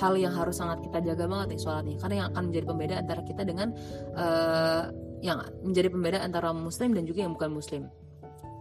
Hal 0.00 0.18
yang 0.18 0.34
harus 0.34 0.58
sangat 0.58 0.82
kita 0.86 1.02
jaga 1.02 1.26
banget 1.26 1.58
nih 1.58 1.60
sholatnya. 1.60 1.96
Karena 1.98 2.14
yang 2.14 2.26
akan 2.32 2.42
menjadi 2.50 2.64
pembeda 2.66 2.94
antara 3.02 3.20
kita 3.26 3.42
dengan 3.42 3.68
uh, 4.14 4.82
yang 5.20 5.38
menjadi 5.66 5.88
pembeda 5.90 6.18
antara 6.22 6.54
muslim 6.54 6.94
dan 6.94 7.04
juga 7.04 7.26
yang 7.26 7.34
bukan 7.34 7.50
muslim. 7.50 7.82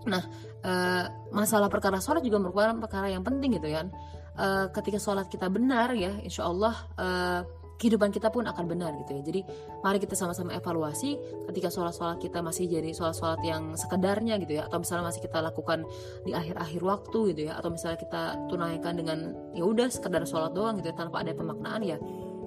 Nah 0.09 0.23
uh, 0.65 1.05
masalah 1.31 1.69
perkara 1.69 2.01
sholat 2.01 2.25
juga 2.25 2.41
merupakan 2.41 2.75
perkara 2.81 3.13
yang 3.13 3.23
penting 3.23 3.55
gitu 3.61 3.71
kan 3.71 3.93
uh, 4.37 4.67
ketika 4.71 4.99
sholat 5.01 5.27
kita 5.29 5.49
benar 5.49 5.93
ya 5.93 6.15
insya 6.21 6.47
Allah 6.47 6.75
uh, 6.97 7.41
kehidupan 7.73 8.15
kita 8.15 8.31
pun 8.31 8.47
akan 8.47 8.65
benar 8.69 8.95
gitu 9.03 9.11
ya. 9.19 9.21
Jadi 9.27 9.41
mari 9.83 9.99
kita 9.99 10.15
sama-sama 10.15 10.55
evaluasi 10.55 11.19
ketika 11.51 11.67
sholat-sholat 11.67 12.15
kita 12.21 12.39
masih 12.39 12.71
jadi 12.71 12.95
sholat-sholat 12.95 13.43
yang 13.43 13.75
sekedarnya 13.75 14.39
gitu 14.39 14.61
ya, 14.61 14.71
atau 14.71 14.79
misalnya 14.79 15.11
masih 15.11 15.19
kita 15.25 15.43
lakukan 15.43 15.83
di 16.23 16.31
akhir-akhir 16.31 16.79
waktu 16.79 17.19
gitu 17.35 17.41
ya, 17.51 17.59
atau 17.59 17.75
misalnya 17.75 17.99
kita 17.99 18.21
tunaikan 18.47 18.93
dengan 18.95 19.35
ya 19.51 19.67
udah 19.67 19.91
sekedar 19.91 20.23
sholat 20.23 20.55
doang 20.55 20.79
gitu 20.79 20.93
ya 20.93 20.95
tanpa 20.95 21.27
ada 21.27 21.35
pemaknaan 21.35 21.83
ya 21.83 21.99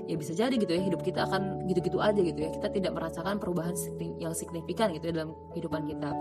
ya 0.07 0.15
bisa 0.15 0.33
jadi 0.39 0.55
gitu 0.55 0.71
ya 0.71 0.81
hidup 0.87 1.03
kita 1.03 1.27
akan 1.29 1.69
gitu-gitu 1.69 1.99
aja 2.01 2.23
gitu 2.23 2.41
ya. 2.41 2.49
Kita 2.57 2.73
tidak 2.73 2.97
merasakan 2.97 3.37
perubahan 3.37 3.77
yang 4.17 4.33
signifikan 4.33 4.95
gitu 4.97 5.11
ya 5.11 5.21
dalam 5.21 5.37
kehidupan 5.53 5.85
kita. 5.85 6.17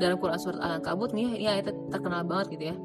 Dalam 0.00 0.16
Quran 0.18 0.40
surat 0.42 0.58
Al-Ankabut 0.58 1.14
nih 1.14 1.38
ini 1.38 1.46
ayat 1.46 1.70
terkenal 1.92 2.26
banget 2.26 2.58
gitu 2.58 2.64
ya 2.72 2.76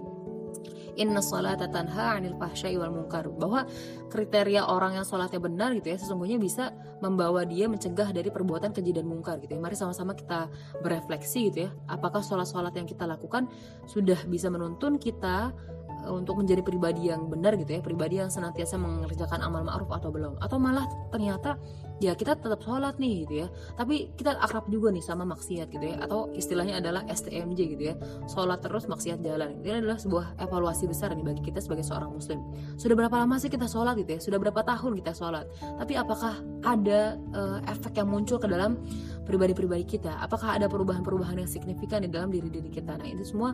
inna 1.01 1.25
salata 1.25 1.65
tanha 1.65 2.22
anil 2.22 2.38
fahsyai 2.38 2.77
wal 2.77 2.93
munkar. 2.93 3.25
Bahwa 3.34 3.65
kriteria 4.13 4.70
orang 4.70 5.01
yang 5.01 5.05
sholatnya 5.05 5.41
benar 5.41 5.74
gitu 5.74 5.89
ya 5.89 5.98
sesungguhnya 5.98 6.38
bisa 6.38 6.70
membawa 7.01 7.41
dia 7.41 7.65
mencegah 7.65 8.13
dari 8.13 8.29
perbuatan 8.29 8.70
keji 8.70 8.93
dan 8.93 9.10
mungkar 9.10 9.41
gitu 9.41 9.58
ya. 9.58 9.60
Mari 9.60 9.74
sama-sama 9.74 10.13
kita 10.13 10.46
berefleksi 10.86 11.50
gitu 11.50 11.58
ya 11.65 11.70
apakah 11.89 12.22
sholat-sholat 12.22 12.77
yang 12.77 12.86
kita 12.86 13.10
lakukan 13.10 13.50
sudah 13.89 14.22
bisa 14.29 14.53
menuntun 14.53 15.01
kita 15.01 15.50
untuk 16.10 16.41
menjadi 16.41 16.62
pribadi 16.65 17.12
yang 17.12 17.29
benar 17.29 17.53
gitu 17.60 17.77
ya 17.77 17.81
pribadi 17.84 18.17
yang 18.22 18.31
senantiasa 18.31 18.79
mengerjakan 18.79 19.41
amal 19.43 19.62
ma'ruf 19.65 19.89
atau 19.91 20.10
belum. 20.10 20.39
Atau 20.41 20.58
malah 20.58 20.88
ternyata 21.13 21.60
ya 22.01 22.17
kita 22.17 22.34
tetap 22.39 22.62
sholat 22.65 22.98
nih 22.98 23.25
gitu 23.27 23.34
ya. 23.46 23.48
Tapi 23.77 24.10
kita 24.17 24.38
akrab 24.41 24.65
juga 24.72 24.89
nih 24.89 25.03
sama 25.05 25.27
maksiat 25.29 25.67
gitu 25.70 25.86
ya. 25.86 25.96
Atau 26.01 26.34
istilahnya 26.34 26.81
adalah 26.81 27.05
STMJ 27.05 27.60
gitu 27.77 27.84
ya. 27.93 27.96
Sholat 28.25 28.65
terus 28.65 28.89
maksiat 28.89 29.22
jalan. 29.22 29.62
Ini 29.62 29.86
adalah 29.86 30.01
sebuah 30.01 30.41
evaluasi 30.41 30.89
besar 30.89 31.13
nih 31.13 31.25
bagi 31.25 31.41
kita 31.46 31.62
sebagai 31.62 31.86
seorang 31.86 32.10
muslim. 32.10 32.41
Sudah 32.79 32.98
berapa 32.98 33.15
lama 33.22 33.38
sih 33.38 33.53
kita 33.53 33.70
sholat 33.70 33.93
gitu 34.01 34.17
ya? 34.17 34.20
Sudah 34.20 34.38
berapa 34.41 34.62
tahun 34.65 34.98
kita 34.98 35.12
sholat? 35.13 35.46
Tapi 35.62 35.93
apakah 35.93 36.41
ada 36.65 37.17
uh, 37.38 37.60
efek 37.70 38.01
yang 38.01 38.10
muncul 38.10 38.41
ke 38.41 38.50
dalam 38.50 38.81
pribadi-pribadi 39.29 39.86
kita? 39.86 40.17
Apakah 40.22 40.58
ada 40.58 40.65
perubahan-perubahan 40.65 41.38
yang 41.46 41.50
signifikan 41.50 42.01
di 42.01 42.10
dalam 42.10 42.34
diri 42.34 42.50
diri 42.50 42.70
kita? 42.74 42.98
Nah 42.98 43.08
itu 43.08 43.22
semua 43.25 43.53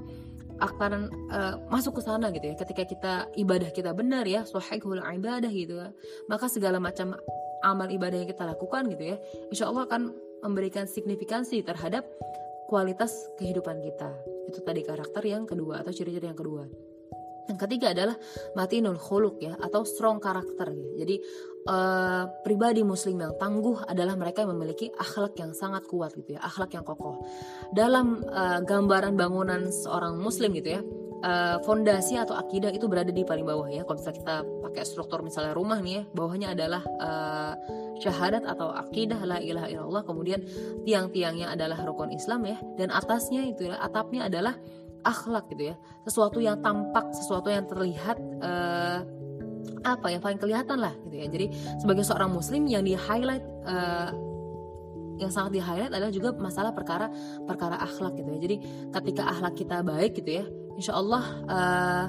akan 0.57 1.13
uh, 1.29 1.53
masuk 1.69 1.99
ke 1.99 2.01
sana 2.05 2.29
gitu 2.33 2.53
ya. 2.53 2.55
Ketika 2.57 2.83
kita 2.83 3.13
ibadah 3.37 3.69
kita 3.71 3.91
benar 3.93 4.25
ya 4.25 4.43
sahihul 4.43 5.01
ibadah 5.01 5.51
gitu 5.51 5.77
ya. 5.77 5.89
Maka 6.29 6.49
segala 6.49 6.81
macam 6.81 7.15
amal 7.65 7.89
ibadah 7.89 8.21
yang 8.21 8.29
kita 8.29 8.45
lakukan 8.45 8.85
gitu 8.93 9.03
ya 9.13 9.17
insya 9.49 9.65
Allah 9.69 9.89
akan 9.89 10.13
memberikan 10.45 10.85
signifikansi 10.85 11.65
terhadap 11.65 12.05
kualitas 12.69 13.31
kehidupan 13.41 13.81
kita. 13.81 14.13
Itu 14.45 14.61
tadi 14.61 14.85
karakter 14.85 15.23
yang 15.25 15.49
kedua 15.49 15.81
atau 15.81 15.89
ciri-ciri 15.89 16.29
yang 16.29 16.37
kedua 16.37 16.67
yang 17.47 17.59
ketiga 17.59 17.95
adalah 17.95 18.15
matinul 18.53 18.99
khuluk 18.99 19.39
ya 19.39 19.55
atau 19.57 19.87
strong 19.87 20.19
karakter 20.19 20.71
ya. 20.71 20.87
Jadi 21.03 21.15
uh, 21.67 22.27
pribadi 22.43 22.83
muslim 22.83 23.23
yang 23.23 23.33
tangguh 23.39 23.87
adalah 23.87 24.19
mereka 24.19 24.43
yang 24.43 24.55
memiliki 24.55 24.91
akhlak 24.95 25.35
yang 25.39 25.55
sangat 25.55 25.87
kuat 25.87 26.15
gitu 26.15 26.35
ya, 26.35 26.41
akhlak 26.43 26.75
yang 26.75 26.83
kokoh. 26.83 27.23
Dalam 27.71 28.23
uh, 28.27 28.59
gambaran 28.63 29.15
bangunan 29.15 29.71
seorang 29.71 30.19
muslim 30.19 30.51
gitu 30.55 30.79
ya, 30.79 30.81
uh, 31.23 31.57
fondasi 31.63 32.19
atau 32.19 32.35
akidah 32.35 32.71
itu 32.71 32.85
berada 32.91 33.11
di 33.11 33.23
paling 33.23 33.47
bawah 33.47 33.71
ya. 33.71 33.87
Kalau 33.87 33.97
misalnya 33.99 34.19
kita 34.19 34.35
pakai 34.67 34.83
struktur 34.83 35.19
misalnya 35.23 35.55
rumah 35.55 35.79
nih 35.79 35.93
ya, 35.93 36.03
bawahnya 36.11 36.47
adalah 36.51 36.83
uh, 36.99 37.53
syahadat 37.97 38.45
atau 38.45 38.69
akidah 38.69 39.17
la 39.25 39.41
ilaha 39.41 39.67
illallah, 39.73 40.03
kemudian 40.05 40.45
tiang-tiangnya 40.85 41.49
adalah 41.49 41.81
rukun 41.81 42.13
Islam 42.13 42.45
ya, 42.45 42.57
dan 42.77 42.93
atasnya 42.93 43.49
itu 43.49 43.73
ya, 43.73 43.81
atapnya 43.81 44.29
adalah 44.29 44.53
akhlak 45.07 45.47
gitu 45.55 45.71
ya. 45.71 45.75
Sesuatu 46.03 46.43
yang 46.43 46.59
tampak, 46.59 47.15
sesuatu 47.15 47.47
yang 47.47 47.63
terlihat 47.63 48.19
uh, 48.43 48.99
apa 49.87 50.07
yang 50.11 50.19
paling 50.19 50.39
kelihatan 50.39 50.83
lah 50.83 50.91
gitu 51.07 51.15
ya. 51.15 51.27
Jadi 51.31 51.45
sebagai 51.79 52.03
seorang 52.03 52.31
muslim 52.35 52.67
yang 52.67 52.83
di 52.83 52.93
highlight 52.93 53.45
uh, 53.63 54.11
yang 55.17 55.31
sangat 55.33 55.57
di 55.57 55.61
highlight 55.63 55.95
adalah 55.95 56.13
juga 56.13 56.29
masalah 56.37 56.75
perkara 56.75 57.07
perkara 57.47 57.79
akhlak 57.79 58.19
gitu 58.19 58.29
ya. 58.35 58.39
Jadi 58.43 58.55
ketika 58.91 59.23
akhlak 59.31 59.53
kita 59.55 59.81
baik 59.81 60.11
gitu 60.19 60.43
ya, 60.43 60.45
insya 60.75 60.93
Allah 60.93 61.23
uh, 61.47 62.05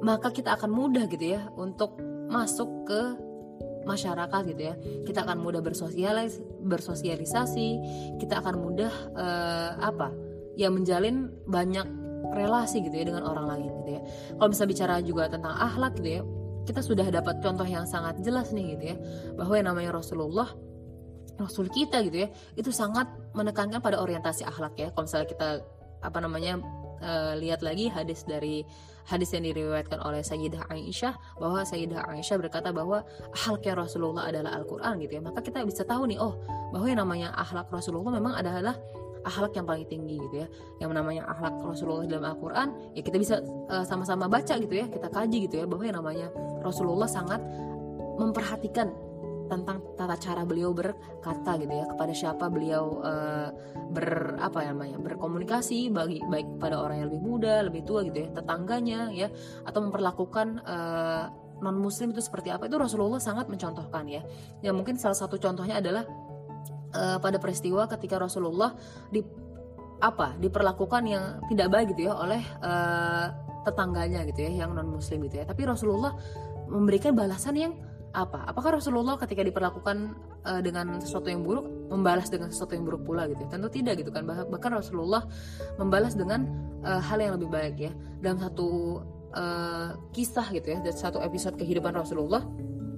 maka 0.00 0.28
kita 0.32 0.56
akan 0.56 0.70
mudah 0.72 1.04
gitu 1.08 1.36
ya 1.36 1.48
untuk 1.56 1.96
masuk 2.30 2.88
ke 2.88 3.02
masyarakat 3.84 4.42
gitu 4.52 4.62
ya 4.62 4.74
kita 5.08 5.24
akan 5.24 5.40
mudah 5.40 5.64
bersosialis 5.64 6.40
bersosialisasi 6.60 7.68
kita 8.20 8.44
akan 8.44 8.54
mudah 8.60 8.92
uh, 9.16 9.72
apa 9.80 10.12
ya 10.58 10.68
menjalin 10.72 11.30
banyak 11.46 11.86
relasi 12.30 12.82
gitu 12.84 12.94
ya 12.94 13.04
dengan 13.10 13.26
orang 13.26 13.46
lain 13.46 13.70
gitu 13.82 13.90
ya 13.98 14.02
kalau 14.38 14.48
bisa 14.50 14.64
bicara 14.66 15.02
juga 15.02 15.26
tentang 15.26 15.54
akhlak 15.56 15.98
gitu 15.98 16.10
ya 16.20 16.22
kita 16.68 16.80
sudah 16.84 17.06
dapat 17.08 17.42
contoh 17.42 17.66
yang 17.66 17.88
sangat 17.88 18.20
jelas 18.22 18.54
nih 18.54 18.76
gitu 18.78 18.84
ya 18.94 18.96
bahwa 19.34 19.54
yang 19.58 19.68
namanya 19.74 19.90
Rasulullah 19.96 20.50
Rasul 21.40 21.72
kita 21.72 22.04
gitu 22.04 22.26
ya 22.26 22.28
itu 22.54 22.70
sangat 22.70 23.08
menekankan 23.32 23.80
pada 23.80 23.98
orientasi 23.98 24.44
akhlak 24.44 24.76
ya 24.76 24.88
kalau 24.92 25.08
misalnya 25.08 25.28
kita 25.28 25.48
apa 26.00 26.18
namanya 26.20 26.60
uh, 27.00 27.32
lihat 27.36 27.64
lagi 27.64 27.88
hadis 27.88 28.24
dari 28.28 28.64
hadis 29.08 29.32
yang 29.34 29.48
diriwayatkan 29.48 29.98
oleh 30.04 30.22
Sayyidah 30.22 30.70
Aisyah 30.70 31.40
bahwa 31.40 31.64
Sayyidah 31.64 32.06
Aisyah 32.14 32.36
berkata 32.38 32.70
bahwa 32.70 33.02
akhlaknya 33.34 33.74
Rasulullah 33.74 34.28
adalah 34.30 34.54
Al-Qur'an 34.54 35.00
gitu 35.02 35.18
ya. 35.18 35.22
Maka 35.24 35.42
kita 35.42 35.64
bisa 35.66 35.82
tahu 35.82 36.06
nih 36.06 36.20
oh 36.20 36.38
bahwa 36.70 36.86
yang 36.86 37.00
namanya 37.02 37.34
akhlak 37.34 37.66
Rasulullah 37.72 38.14
memang 38.14 38.38
adalah 38.38 38.76
akhlak 39.26 39.52
yang 39.56 39.66
paling 39.68 39.86
tinggi 39.86 40.16
gitu 40.18 40.36
ya. 40.44 40.46
Yang 40.80 40.90
namanya 40.96 41.22
akhlak 41.28 41.54
Rasulullah 41.60 42.04
dalam 42.08 42.26
Al-Qur'an 42.32 42.68
ya 42.96 43.02
kita 43.04 43.16
bisa 43.20 43.40
uh, 43.68 43.84
sama-sama 43.84 44.26
baca 44.26 44.54
gitu 44.56 44.74
ya, 44.74 44.86
kita 44.88 45.08
kaji 45.08 45.48
gitu 45.48 45.54
ya 45.60 45.64
bahwa 45.68 45.84
yang 45.84 45.96
namanya 46.00 46.28
Rasulullah 46.64 47.08
sangat 47.08 47.40
memperhatikan 48.20 48.92
tentang 49.50 49.82
tata 49.98 50.14
cara 50.14 50.46
beliau 50.46 50.70
berkata 50.70 51.58
gitu 51.58 51.74
ya 51.74 51.84
kepada 51.90 52.12
siapa 52.14 52.46
beliau 52.46 53.02
uh, 53.02 53.50
ber 53.90 54.38
apa 54.38 54.62
ya 54.62 54.70
namanya 54.70 55.02
berkomunikasi 55.02 55.90
bagi 55.90 56.22
baik 56.22 56.62
pada 56.62 56.78
orang 56.78 57.02
yang 57.02 57.08
lebih 57.10 57.22
muda 57.26 57.54
lebih 57.66 57.82
tua 57.82 58.06
gitu 58.06 58.22
ya 58.22 58.28
tetangganya 58.30 59.10
ya 59.10 59.26
atau 59.66 59.82
memperlakukan 59.82 60.62
uh, 60.62 61.24
non 61.60 61.76
muslim 61.76 62.14
itu 62.14 62.22
seperti 62.22 62.54
apa 62.54 62.70
itu 62.70 62.78
Rasulullah 62.78 63.18
sangat 63.18 63.50
mencontohkan 63.50 64.06
ya 64.06 64.22
ya 64.62 64.70
mungkin 64.70 64.94
salah 64.96 65.18
satu 65.18 65.36
contohnya 65.36 65.82
adalah 65.82 66.06
uh, 66.94 67.18
pada 67.18 67.38
peristiwa 67.38 67.86
ketika 67.90 68.18
Rasulullah 68.20 68.74
di 69.10 69.22
apa 70.00 70.32
diperlakukan 70.40 71.02
yang 71.04 71.24
tidak 71.52 71.68
baik 71.68 71.92
gitu 71.92 72.08
ya 72.08 72.16
oleh 72.16 72.40
uh, 72.64 73.28
tetangganya 73.68 74.24
gitu 74.24 74.48
ya 74.48 74.64
yang 74.64 74.72
non 74.72 74.88
muslim 74.88 75.28
gitu 75.28 75.40
ya. 75.40 75.44
Tapi 75.44 75.68
Rasulullah 75.68 76.16
memberikan 76.66 77.12
balasan 77.12 77.54
yang 77.56 77.72
apa? 78.10 78.42
Apakah 78.48 78.80
Rasulullah 78.80 79.20
ketika 79.20 79.44
diperlakukan 79.44 79.96
uh, 80.48 80.60
dengan 80.64 80.98
sesuatu 80.98 81.28
yang 81.28 81.44
buruk 81.44 81.68
membalas 81.92 82.32
dengan 82.32 82.50
sesuatu 82.50 82.74
yang 82.74 82.88
buruk 82.88 83.06
pula 83.06 83.28
gitu 83.28 83.44
ya? 83.44 83.48
tentu 83.52 83.68
tidak 83.70 84.00
gitu 84.00 84.10
kan. 84.10 84.24
Bahkan 84.26 84.70
Rasulullah 84.72 85.28
membalas 85.76 86.16
dengan 86.16 86.48
uh, 86.82 86.98
hal 86.98 87.20
yang 87.20 87.36
lebih 87.36 87.52
baik 87.52 87.76
ya. 87.78 87.92
Dalam 88.24 88.40
satu 88.40 89.00
uh, 89.36 89.94
kisah 90.10 90.48
gitu 90.50 90.74
ya 90.74 90.78
dari 90.82 90.96
satu 90.96 91.22
episode 91.22 91.54
kehidupan 91.60 91.94
Rasulullah 91.94 92.42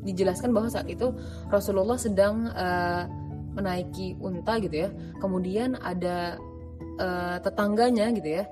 dijelaskan 0.02 0.50
bahwa 0.50 0.66
saat 0.66 0.90
itu 0.90 1.14
Rasulullah 1.46 1.94
sedang 1.94 2.50
uh, 2.50 3.06
menaiki 3.52 4.18
unta 4.18 4.58
gitu 4.60 4.88
ya 4.88 4.88
kemudian 5.20 5.76
ada 5.80 6.40
uh, 7.00 7.36
tetangganya 7.40 8.12
gitu 8.16 8.42
ya 8.42 8.44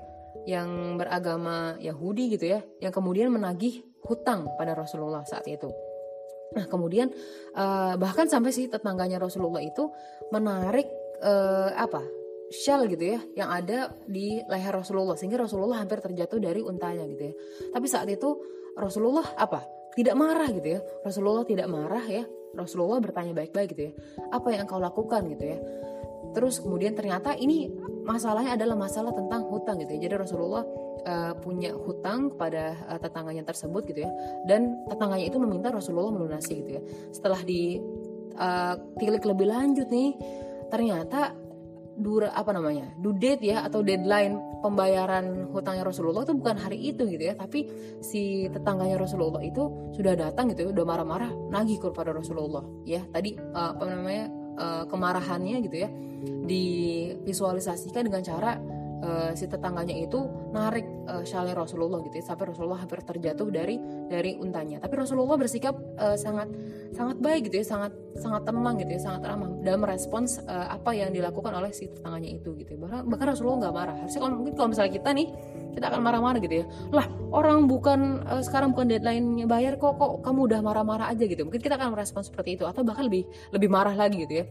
yang 0.49 0.97
beragama 0.97 1.77
Yahudi 1.77 2.33
gitu 2.33 2.57
ya 2.57 2.59
yang 2.81 2.93
kemudian 2.93 3.29
menagih 3.29 3.85
hutang 4.01 4.49
pada 4.57 4.73
Rasulullah 4.73 5.21
saat 5.25 5.45
itu 5.45 5.69
Nah 6.51 6.67
kemudian 6.67 7.07
uh, 7.55 7.95
bahkan 7.95 8.27
sampai 8.27 8.51
sih 8.51 8.67
tetangganya 8.67 9.23
Rasulullah 9.23 9.63
itu 9.63 9.87
menarik 10.35 10.87
uh, 11.23 11.71
apa 11.71 12.03
shell 12.51 12.83
gitu 12.91 13.15
ya 13.15 13.19
yang 13.39 13.49
ada 13.49 13.95
di 14.03 14.43
leher 14.43 14.75
Rasulullah 14.75 15.15
sehingga 15.15 15.39
Rasulullah 15.39 15.79
hampir 15.79 16.03
terjatuh 16.03 16.43
dari 16.43 16.59
untanya 16.59 17.07
gitu 17.07 17.31
ya. 17.31 17.33
Tapi 17.71 17.87
saat 17.87 18.07
itu 18.11 18.35
Rasulullah 18.75 19.23
apa? 19.39 19.63
Tidak 19.95 20.15
marah 20.15 20.51
gitu 20.51 20.67
ya. 20.75 20.79
Rasulullah 21.07 21.47
tidak 21.47 21.71
marah 21.71 22.03
ya. 22.03 22.23
Rasulullah 22.55 22.99
bertanya 22.99 23.31
baik-baik 23.35 23.75
gitu 23.75 23.81
ya. 23.89 23.93
Apa 24.31 24.53
yang 24.55 24.67
engkau 24.67 24.79
lakukan 24.79 25.27
gitu 25.31 25.55
ya. 25.55 25.59
Terus 26.31 26.63
kemudian 26.63 26.95
ternyata 26.95 27.35
ini 27.35 27.67
masalahnya 28.07 28.55
adalah 28.55 28.79
masalah 28.79 29.11
tentang 29.11 29.47
hutang 29.51 29.79
gitu 29.83 29.99
ya. 29.99 30.07
Jadi 30.07 30.15
Rasulullah 30.15 30.63
uh, 31.05 31.33
punya 31.37 31.73
hutang 31.73 32.33
kepada 32.33 32.77
uh, 32.89 32.99
tetangganya 33.01 33.43
tersebut 33.45 33.81
gitu 33.89 34.05
ya 34.05 34.11
dan 34.45 34.85
tetangganya 34.87 35.25
itu 35.29 35.37
meminta 35.41 35.73
Rasulullah 35.73 36.13
melunasi 36.13 36.61
gitu 36.61 36.69
ya 36.77 36.81
setelah 37.09 37.41
di 37.41 37.81
uh, 38.37 38.75
tilik 39.01 39.23
lebih 39.23 39.47
lanjut 39.49 39.87
nih 39.89 40.15
ternyata 40.71 41.35
dura 42.01 42.33
apa 42.33 42.51
namanya 42.51 42.89
due 42.97 43.15
date 43.15 43.45
ya 43.45 43.63
atau 43.63 43.85
deadline 43.85 44.61
pembayaran 44.65 45.49
hutangnya 45.53 45.85
Rasulullah 45.85 46.25
itu 46.25 46.33
bukan 46.33 46.57
hari 46.57 46.77
itu 46.91 47.05
gitu 47.05 47.23
ya 47.29 47.33
tapi 47.37 47.69
si 48.01 48.49
tetangganya 48.49 48.97
Rasulullah 48.97 49.41
itu 49.41 49.93
sudah 49.93 50.17
datang 50.17 50.51
gitu 50.53 50.67
ya 50.67 50.69
udah 50.73 50.85
marah-marah 50.85 51.31
nagih 51.49 51.77
kepada 51.77 52.13
Rasulullah 52.13 52.65
ya. 52.83 53.05
Tadi 53.07 53.37
uh, 53.37 53.77
apa 53.77 53.83
namanya 53.85 54.25
uh, 54.57 54.83
kemarahannya 54.89 55.57
gitu 55.65 55.77
ya 55.85 55.89
divisualisasikan 56.21 58.09
dengan 58.09 58.21
cara 58.21 58.80
uh, 59.01 59.31
si 59.33 59.45
tetangganya 59.49 59.97
itu 59.97 60.29
narik 60.53 60.85
uh, 61.09 61.25
syalnya 61.25 61.57
Rasulullah 61.57 61.99
gitu 62.05 62.21
ya, 62.21 62.25
sampai 62.25 62.53
Rasulullah 62.53 62.79
hampir 62.79 63.01
terjatuh 63.03 63.47
dari 63.49 63.75
dari 64.07 64.37
untanya. 64.37 64.79
Tapi 64.79 64.93
Rasulullah 64.95 65.37
bersikap 65.37 65.75
uh, 65.99 66.15
sangat 66.15 66.49
sangat 66.93 67.17
baik 67.19 67.51
gitu 67.51 67.61
ya, 67.61 67.65
sangat 67.65 67.91
sangat 68.17 68.41
tenang 68.47 68.75
gitu 68.79 68.91
ya, 68.95 69.01
sangat 69.01 69.21
ramah 69.27 69.49
dalam 69.65 69.81
merespons 69.83 70.39
uh, 70.45 70.67
apa 70.71 70.91
yang 70.93 71.09
dilakukan 71.11 71.51
oleh 71.51 71.71
si 71.73 71.89
tetangganya 71.89 72.29
itu 72.37 72.53
gitu. 72.57 72.77
Ya. 72.77 72.79
Bahkan, 72.79 72.99
bahkan 73.09 73.27
Rasulullah 73.33 73.67
nggak 73.67 73.75
marah. 73.75 73.95
Harusnya 74.05 74.21
kalau 74.21 74.35
mungkin 74.39 74.53
kalau 74.55 74.69
misalnya 74.71 74.93
kita 74.95 75.09
nih 75.11 75.27
kita 75.71 75.85
akan 75.87 76.01
marah-marah 76.03 76.39
gitu 76.43 76.55
ya. 76.61 76.65
Lah 76.91 77.05
orang 77.31 77.65
bukan 77.65 78.23
uh, 78.27 78.43
sekarang 78.43 78.75
bukan 78.75 78.87
deadline-nya 78.91 79.45
bayar 79.47 79.75
kok 79.81 79.97
kok 79.97 80.21
kamu 80.23 80.51
udah 80.51 80.59
marah-marah 80.63 81.07
aja 81.11 81.23
gitu. 81.25 81.47
Mungkin 81.47 81.61
kita 81.63 81.75
akan 81.79 81.95
merespons 81.95 82.27
seperti 82.27 82.59
itu 82.59 82.63
atau 82.67 82.83
bahkan 82.83 83.07
lebih 83.07 83.25
lebih 83.55 83.69
marah 83.71 83.95
lagi 83.95 84.27
gitu 84.27 84.43
ya 84.43 84.47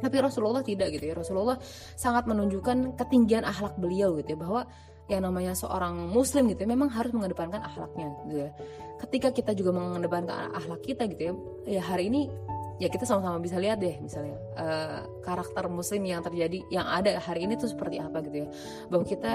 tapi 0.00 0.16
Rasulullah 0.20 0.60
tidak 0.60 0.92
gitu 0.92 1.12
ya. 1.12 1.14
Rasulullah 1.16 1.56
sangat 1.96 2.28
menunjukkan 2.28 2.98
ketinggian 3.00 3.44
akhlak 3.44 3.76
beliau 3.80 4.16
gitu 4.20 4.36
ya 4.36 4.38
bahwa 4.38 4.62
yang 5.06 5.22
namanya 5.22 5.54
seorang 5.54 6.10
muslim 6.10 6.50
gitu 6.50 6.66
ya 6.66 6.68
memang 6.74 6.90
harus 6.90 7.14
mengedepankan 7.14 7.62
akhlaknya 7.62 8.08
gitu 8.26 8.34
ya. 8.46 8.50
Ketika 8.96 9.28
kita 9.30 9.52
juga 9.54 9.76
mengedepankan 9.76 10.52
akhlak 10.56 10.82
kita 10.82 11.06
gitu 11.10 11.22
ya, 11.22 11.32
ya 11.78 11.82
hari 11.84 12.10
ini 12.10 12.28
ya 12.76 12.92
kita 12.92 13.08
sama-sama 13.08 13.40
bisa 13.40 13.56
lihat 13.56 13.80
deh 13.80 13.96
misalnya 14.04 14.36
uh, 14.60 15.00
karakter 15.24 15.64
muslim 15.72 16.04
yang 16.04 16.20
terjadi 16.20 16.60
yang 16.68 16.84
ada 16.84 17.16
hari 17.16 17.48
ini 17.48 17.56
tuh 17.56 17.70
seperti 17.70 18.02
apa 18.02 18.20
gitu 18.26 18.44
ya. 18.44 18.48
Bahwa 18.90 19.04
kita 19.06 19.32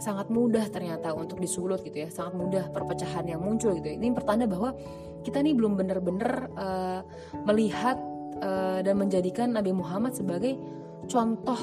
sangat 0.00 0.32
mudah 0.32 0.64
ternyata 0.72 1.12
untuk 1.12 1.36
disulut 1.36 1.84
gitu 1.84 2.00
ya 2.00 2.08
sangat 2.08 2.32
mudah 2.32 2.72
perpecahan 2.72 3.28
yang 3.28 3.44
muncul 3.44 3.76
gitu 3.76 3.84
ya. 3.84 4.00
ini 4.00 4.16
pertanda 4.16 4.48
bahwa 4.48 4.72
kita 5.20 5.44
nih 5.44 5.52
belum 5.52 5.76
benar-benar 5.76 6.48
uh, 6.56 7.00
melihat 7.44 8.00
uh, 8.42 8.78
dan 8.82 8.94
menjadikan 8.96 9.52
Nabi 9.54 9.72
Muhammad 9.72 10.16
sebagai 10.16 10.56
contoh 11.06 11.60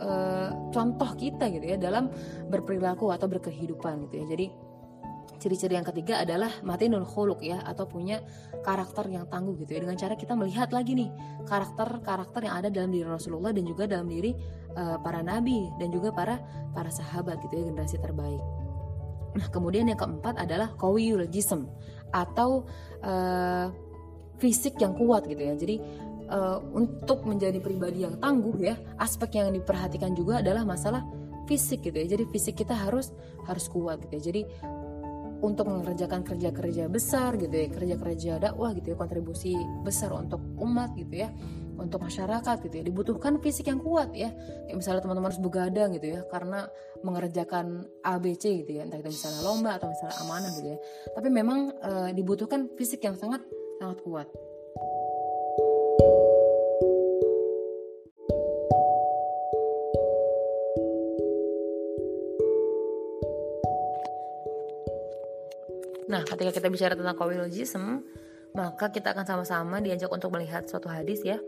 uh, 0.00 0.50
contoh 0.74 1.10
kita 1.16 1.48
gitu 1.52 1.64
ya 1.64 1.76
dalam 1.78 2.10
berperilaku 2.50 3.12
atau 3.14 3.26
berkehidupan 3.30 4.08
gitu 4.08 4.24
ya. 4.24 4.26
Jadi 4.36 4.46
ciri-ciri 5.40 5.76
yang 5.76 5.84
ketiga 5.84 6.24
adalah 6.24 6.48
matinul 6.64 7.04
khuluq 7.04 7.44
ya 7.44 7.60
atau 7.68 7.84
punya 7.84 8.22
karakter 8.64 9.12
yang 9.12 9.28
tangguh 9.28 9.58
gitu 9.60 9.76
ya 9.76 9.84
dengan 9.84 9.98
cara 10.00 10.14
kita 10.16 10.32
melihat 10.32 10.72
lagi 10.72 10.96
nih 10.96 11.10
karakter-karakter 11.44 12.48
yang 12.48 12.54
ada 12.64 12.68
dalam 12.72 12.88
diri 12.88 13.04
Rasulullah 13.04 13.52
dan 13.52 13.64
juga 13.68 13.84
dalam 13.84 14.08
diri 14.08 14.32
uh, 14.72 14.96
para 15.04 15.20
nabi 15.20 15.68
dan 15.76 15.92
juga 15.92 16.16
para 16.16 16.40
para 16.72 16.88
sahabat 16.88 17.44
gitu 17.44 17.60
ya 17.60 17.64
generasi 17.68 18.00
terbaik. 18.00 18.40
Nah, 19.34 19.50
kemudian 19.50 19.90
yang 19.90 19.98
keempat 19.98 20.38
adalah 20.38 20.70
qawiyul 20.78 21.26
jism 21.26 21.66
atau 22.14 22.64
uh, 23.02 23.68
fisik 24.38 24.78
yang 24.78 24.94
kuat 24.94 25.26
gitu 25.26 25.42
ya. 25.42 25.54
Jadi 25.58 25.76
uh, 26.30 26.58
untuk 26.72 27.24
menjadi 27.28 27.58
pribadi 27.60 28.04
yang 28.06 28.16
tangguh 28.20 28.56
ya 28.60 28.74
aspek 29.00 29.40
yang 29.40 29.52
diperhatikan 29.52 30.12
juga 30.16 30.40
adalah 30.40 30.62
masalah 30.64 31.04
fisik 31.44 31.84
gitu 31.84 31.96
ya. 31.96 32.06
Jadi 32.16 32.24
fisik 32.28 32.64
kita 32.64 32.72
harus 32.72 33.12
harus 33.44 33.66
kuat 33.68 34.00
gitu 34.08 34.12
ya. 34.16 34.22
Jadi 34.32 34.42
untuk 35.44 35.68
mengerjakan 35.68 36.24
kerja-kerja 36.24 36.88
besar 36.88 37.36
gitu 37.36 37.52
ya 37.52 37.68
kerja-kerja 37.68 38.32
dakwah 38.40 38.72
gitu 38.72 38.92
ya 38.92 38.96
kontribusi 38.96 39.52
besar 39.84 40.16
untuk 40.16 40.40
umat 40.56 40.96
gitu 40.96 41.20
ya 41.20 41.28
untuk 41.74 42.06
masyarakat 42.06 42.56
gitu 42.64 42.74
ya. 42.80 42.84
Dibutuhkan 42.86 43.42
fisik 43.42 43.68
yang 43.68 43.82
kuat 43.82 44.14
ya. 44.14 44.32
Kayak 44.66 44.76
misalnya 44.78 45.00
teman-teman 45.04 45.28
harus 45.28 45.42
begadang 45.42 45.90
gitu 45.98 46.06
ya 46.16 46.20
karena 46.30 46.70
mengerjakan 47.02 47.84
ABC 48.00 48.64
gitu 48.64 48.80
ya. 48.80 48.88
Entah 48.88 49.02
itu 49.02 49.10
misalnya 49.10 49.40
lomba 49.42 49.70
atau 49.76 49.90
misalnya 49.90 50.16
amanah 50.24 50.50
gitu 50.54 50.68
ya. 50.70 50.78
Tapi 51.12 51.28
memang 51.28 51.58
e, 51.76 51.90
dibutuhkan 52.14 52.70
fisik 52.78 53.04
yang 53.04 53.18
sangat 53.18 53.42
sangat 53.82 53.98
kuat 54.06 54.28
Nah, 66.10 66.22
ketika 66.24 66.52
kita 66.52 66.68
bicara 66.68 66.92
tentang 66.92 67.16
kowilogism, 67.16 68.04
maka 68.54 68.92
kita 68.94 69.10
akan 69.16 69.26
sama-sama 69.26 69.82
diajak 69.82 70.12
untuk 70.12 70.30
melihat 70.30 70.62
suatu 70.68 70.86
hadis 70.86 71.24
ya 71.26 71.42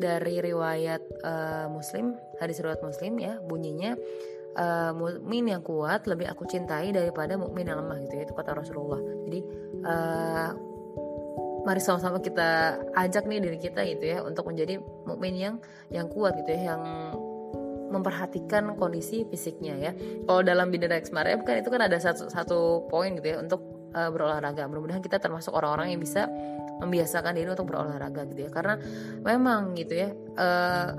dari 0.00 0.40
riwayat 0.40 1.02
uh, 1.22 1.66
Muslim, 1.70 2.16
hadis 2.40 2.58
riwayat 2.58 2.80
Muslim 2.82 3.18
ya, 3.20 3.38
bunyinya 3.44 3.94
uh, 4.56 4.92
mukmin 4.96 5.52
yang 5.52 5.62
kuat 5.62 6.08
lebih 6.08 6.26
aku 6.26 6.48
cintai 6.48 6.90
daripada 6.90 7.36
mukmin 7.36 7.68
yang 7.68 7.84
lemah 7.84 7.98
gitu 8.08 8.14
ya, 8.18 8.22
itu 8.24 8.34
kata 8.34 8.56
Rasulullah. 8.56 9.00
Jadi 9.28 9.40
uh, 9.84 10.50
mari 11.66 11.82
sama-sama 11.82 12.22
kita 12.22 12.78
ajak 12.94 13.26
nih 13.26 13.42
diri 13.42 13.58
kita 13.58 13.82
gitu 13.84 14.04
ya 14.06 14.18
untuk 14.22 14.46
menjadi 14.46 14.78
mukmin 15.06 15.34
yang 15.34 15.54
yang 15.90 16.06
kuat 16.06 16.38
gitu 16.40 16.50
ya, 16.54 16.72
yang 16.74 16.82
memperhatikan 17.86 18.74
kondisi 18.74 19.28
fisiknya 19.28 19.74
ya. 19.78 19.92
Kalau 20.26 20.42
dalam 20.42 20.72
bidang 20.74 20.90
Rexmare 20.90 21.38
kan 21.46 21.62
itu 21.62 21.70
kan 21.70 21.84
ada 21.84 22.00
satu 22.00 22.26
satu 22.26 22.90
poin 22.90 23.14
gitu 23.14 23.34
ya 23.34 23.38
untuk 23.38 23.75
uh, 23.96 24.10
berolahraga. 24.12 24.68
Mudah-mudahan 24.68 25.00
kita 25.00 25.16
termasuk 25.16 25.56
orang-orang 25.56 25.96
yang 25.96 26.00
bisa 26.04 26.28
membiasakan 26.76 27.32
diri 27.32 27.48
untuk 27.48 27.72
berolahraga 27.72 28.28
gitu 28.28 28.46
ya. 28.46 28.50
Karena 28.52 28.76
memang 29.24 29.72
gitu 29.72 29.96
ya 29.96 30.08
uh, 30.36 30.90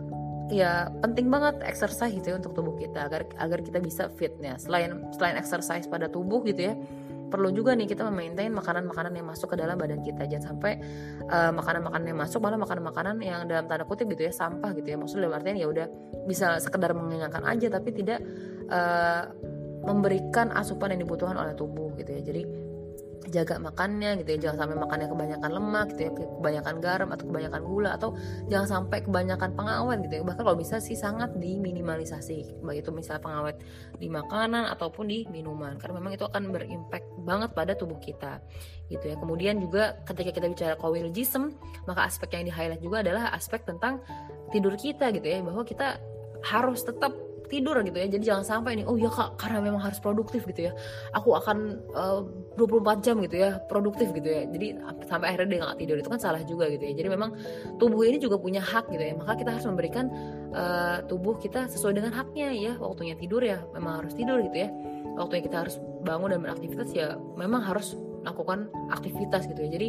ya 0.49 0.89
penting 1.03 1.29
banget 1.29 1.61
exercise 1.67 2.15
gitu 2.15 2.33
ya 2.33 2.35
untuk 2.41 2.57
tubuh 2.57 2.73
kita 2.79 3.05
agar 3.05 3.29
agar 3.37 3.59
kita 3.61 3.77
bisa 3.77 4.09
fitnya. 4.17 4.57
Selain 4.57 4.89
selain 5.13 5.37
exercise 5.37 5.85
pada 5.85 6.09
tubuh 6.09 6.41
gitu 6.41 6.73
ya 6.73 6.75
perlu 7.27 7.51
juga 7.51 7.75
nih 7.75 7.91
kita 7.91 8.07
memaintain 8.07 8.51
makanan-makanan 8.55 9.11
yang 9.19 9.27
masuk 9.27 9.53
ke 9.53 9.55
dalam 9.59 9.75
badan 9.75 9.99
kita. 9.99 10.25
Jangan 10.25 10.55
sampai 10.55 10.79
uh, 11.27 11.51
makanan-makanan 11.51 12.05
yang 12.07 12.19
masuk 12.19 12.39
malah 12.39 12.55
makanan-makanan 12.55 13.19
yang 13.19 13.43
dalam 13.45 13.67
tanda 13.67 13.83
kutip 13.83 14.07
gitu 14.15 14.27
ya 14.27 14.33
sampah 14.33 14.71
gitu 14.79 14.95
ya. 14.95 14.97
Maksudnya 14.97 15.27
dalam 15.27 15.35
artian 15.35 15.59
ya 15.59 15.67
udah 15.67 15.87
bisa 16.23 16.57
sekedar 16.63 16.95
mengenyangkan 16.95 17.43
aja 17.43 17.67
tapi 17.67 17.89
tidak 17.91 18.23
uh, 18.71 19.27
memberikan 19.83 20.51
asupan 20.55 20.95
yang 20.95 21.07
dibutuhkan 21.07 21.35
oleh 21.35 21.53
tubuh 21.53 21.91
gitu 21.99 22.15
ya. 22.15 22.21
Jadi 22.23 22.41
jaga 23.29 23.59
makannya 23.59 24.23
gitu 24.23 24.29
ya. 24.35 24.49
Jangan 24.49 24.57
sampai 24.65 24.77
makannya 24.79 25.07
kebanyakan 25.11 25.49
lemak 25.51 25.85
gitu 25.93 26.01
ya 26.07 26.11
kebanyakan 26.15 26.75
garam 26.79 27.09
atau 27.11 27.25
kebanyakan 27.27 27.61
gula 27.63 27.89
atau 27.95 28.09
jangan 28.47 28.67
sampai 28.67 29.03
kebanyakan 29.03 29.49
pengawet 29.53 29.97
gitu 30.07 30.13
ya. 30.19 30.23
Bahkan 30.23 30.43
kalau 30.43 30.57
bisa 30.57 30.79
sih 30.79 30.95
sangat 30.95 31.35
diminimalisasi 31.35 32.63
baik 32.63 32.87
itu 32.87 32.91
misalnya 32.95 33.21
pengawet 33.23 33.57
di 33.99 34.07
makanan 34.07 34.71
ataupun 34.71 35.05
di 35.11 35.27
minuman. 35.27 35.75
Karena 35.77 35.99
memang 35.99 36.13
itu 36.15 36.25
akan 36.25 36.43
berimpact 36.49 37.07
banget 37.27 37.49
pada 37.51 37.73
tubuh 37.75 37.99
kita 37.99 38.39
gitu 38.87 39.03
ya. 39.03 39.15
Kemudian 39.19 39.59
juga 39.59 39.99
ketika 40.07 40.31
kita 40.31 40.47
bicara 40.47 40.75
kawil 40.79 41.11
jism 41.11 41.51
maka 41.85 42.07
aspek 42.07 42.39
yang 42.39 42.47
di 42.47 42.53
highlight 42.53 42.81
juga 42.81 43.03
adalah 43.03 43.35
aspek 43.35 43.67
tentang 43.67 43.99
tidur 44.55 44.79
kita 44.79 45.11
gitu 45.11 45.27
ya. 45.27 45.43
Bahwa 45.43 45.67
kita 45.67 45.99
harus 46.45 46.85
tetap 46.85 47.26
tidur 47.47 47.79
gitu 47.83 47.97
ya. 47.97 48.07
Jadi 48.07 48.23
jangan 48.23 48.45
sampai 48.45 48.79
nih 48.79 48.85
oh 48.85 48.95
ya 48.99 49.11
kak 49.11 49.39
karena 49.39 49.59
memang 49.63 49.81
harus 49.81 49.99
produktif 49.99 50.43
gitu 50.47 50.69
ya. 50.69 50.73
Aku 51.15 51.33
akan 51.33 51.81
uh, 51.95 52.21
24 52.59 53.05
jam 53.05 53.15
gitu 53.23 53.35
ya 53.39 53.59
produktif 53.65 54.11
gitu 54.11 54.27
ya. 54.27 54.43
Jadi 54.47 54.77
sampai 55.07 55.33
akhirnya 55.33 55.49
dia 55.49 55.59
nggak 55.63 55.77
tidur 55.79 55.95
itu 55.99 56.09
kan 56.11 56.19
salah 56.19 56.41
juga 56.43 56.67
gitu 56.69 56.83
ya. 56.83 56.93
Jadi 56.93 57.09
memang 57.09 57.29
tubuh 57.81 58.03
ini 58.05 58.19
juga 58.19 58.37
punya 58.37 58.59
hak 58.59 58.91
gitu 58.91 59.03
ya. 59.03 59.13
Maka 59.15 59.33
kita 59.39 59.49
harus 59.55 59.65
memberikan 59.65 60.05
uh, 60.53 61.03
tubuh 61.07 61.39
kita 61.39 61.71
sesuai 61.71 61.97
dengan 61.97 62.11
haknya 62.13 62.53
ya. 62.53 62.73
Waktunya 62.77 63.15
tidur 63.15 63.41
ya 63.41 63.63
memang 63.73 64.05
harus 64.05 64.13
tidur 64.13 64.43
gitu 64.43 64.67
ya. 64.67 64.69
Waktunya 65.17 65.43
kita 65.49 65.57
harus 65.65 65.81
bangun 66.05 66.29
dan 66.35 66.39
beraktivitas 66.45 66.93
ya 66.93 67.17
memang 67.35 67.65
harus 67.65 67.97
lakukan 68.27 68.67
aktivitas 68.91 69.47
gitu 69.47 69.59
ya. 69.63 69.69
Jadi 69.71 69.87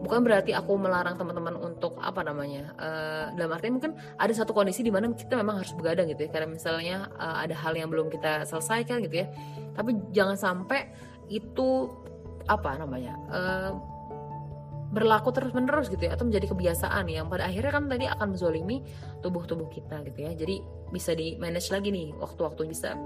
bukan 0.00 0.24
berarti 0.24 0.56
aku 0.56 0.80
melarang 0.80 1.14
teman-teman 1.20 1.54
untuk 1.60 2.00
apa 2.00 2.24
namanya 2.24 2.72
uh, 2.80 3.24
dalam 3.36 3.52
arti 3.52 3.68
mungkin 3.68 3.92
ada 4.16 4.32
satu 4.32 4.56
kondisi 4.56 4.80
di 4.80 4.88
mana 4.88 5.12
kita 5.12 5.36
memang 5.36 5.60
harus 5.60 5.76
begadang 5.76 6.08
gitu 6.08 6.26
ya. 6.26 6.30
Karena 6.32 6.48
misalnya 6.48 6.96
uh, 7.20 7.44
ada 7.44 7.52
hal 7.54 7.76
yang 7.76 7.92
belum 7.92 8.08
kita 8.08 8.48
selesaikan 8.48 9.04
gitu 9.04 9.22
ya. 9.22 9.26
Tapi 9.76 10.10
jangan 10.10 10.36
sampai 10.40 10.90
itu 11.30 11.88
apa 12.48 12.80
namanya 12.80 13.14
uh, 13.30 13.72
berlaku 14.90 15.30
terus 15.30 15.52
menerus 15.52 15.86
gitu 15.92 16.08
ya. 16.08 16.16
Atau 16.16 16.26
menjadi 16.26 16.50
kebiasaan 16.50 17.06
yang 17.06 17.28
pada 17.28 17.46
akhirnya 17.46 17.70
kan 17.70 17.84
tadi 17.86 18.08
akan 18.08 18.34
menzolimi 18.34 18.82
tubuh 19.20 19.44
tubuh 19.44 19.68
kita 19.68 20.00
gitu 20.08 20.18
ya. 20.26 20.32
Jadi 20.32 20.64
bisa 20.90 21.12
di 21.12 21.36
manage 21.36 21.70
lagi 21.70 21.92
nih 21.92 22.16
waktu-waktu 22.16 22.66
bisa 22.66 22.96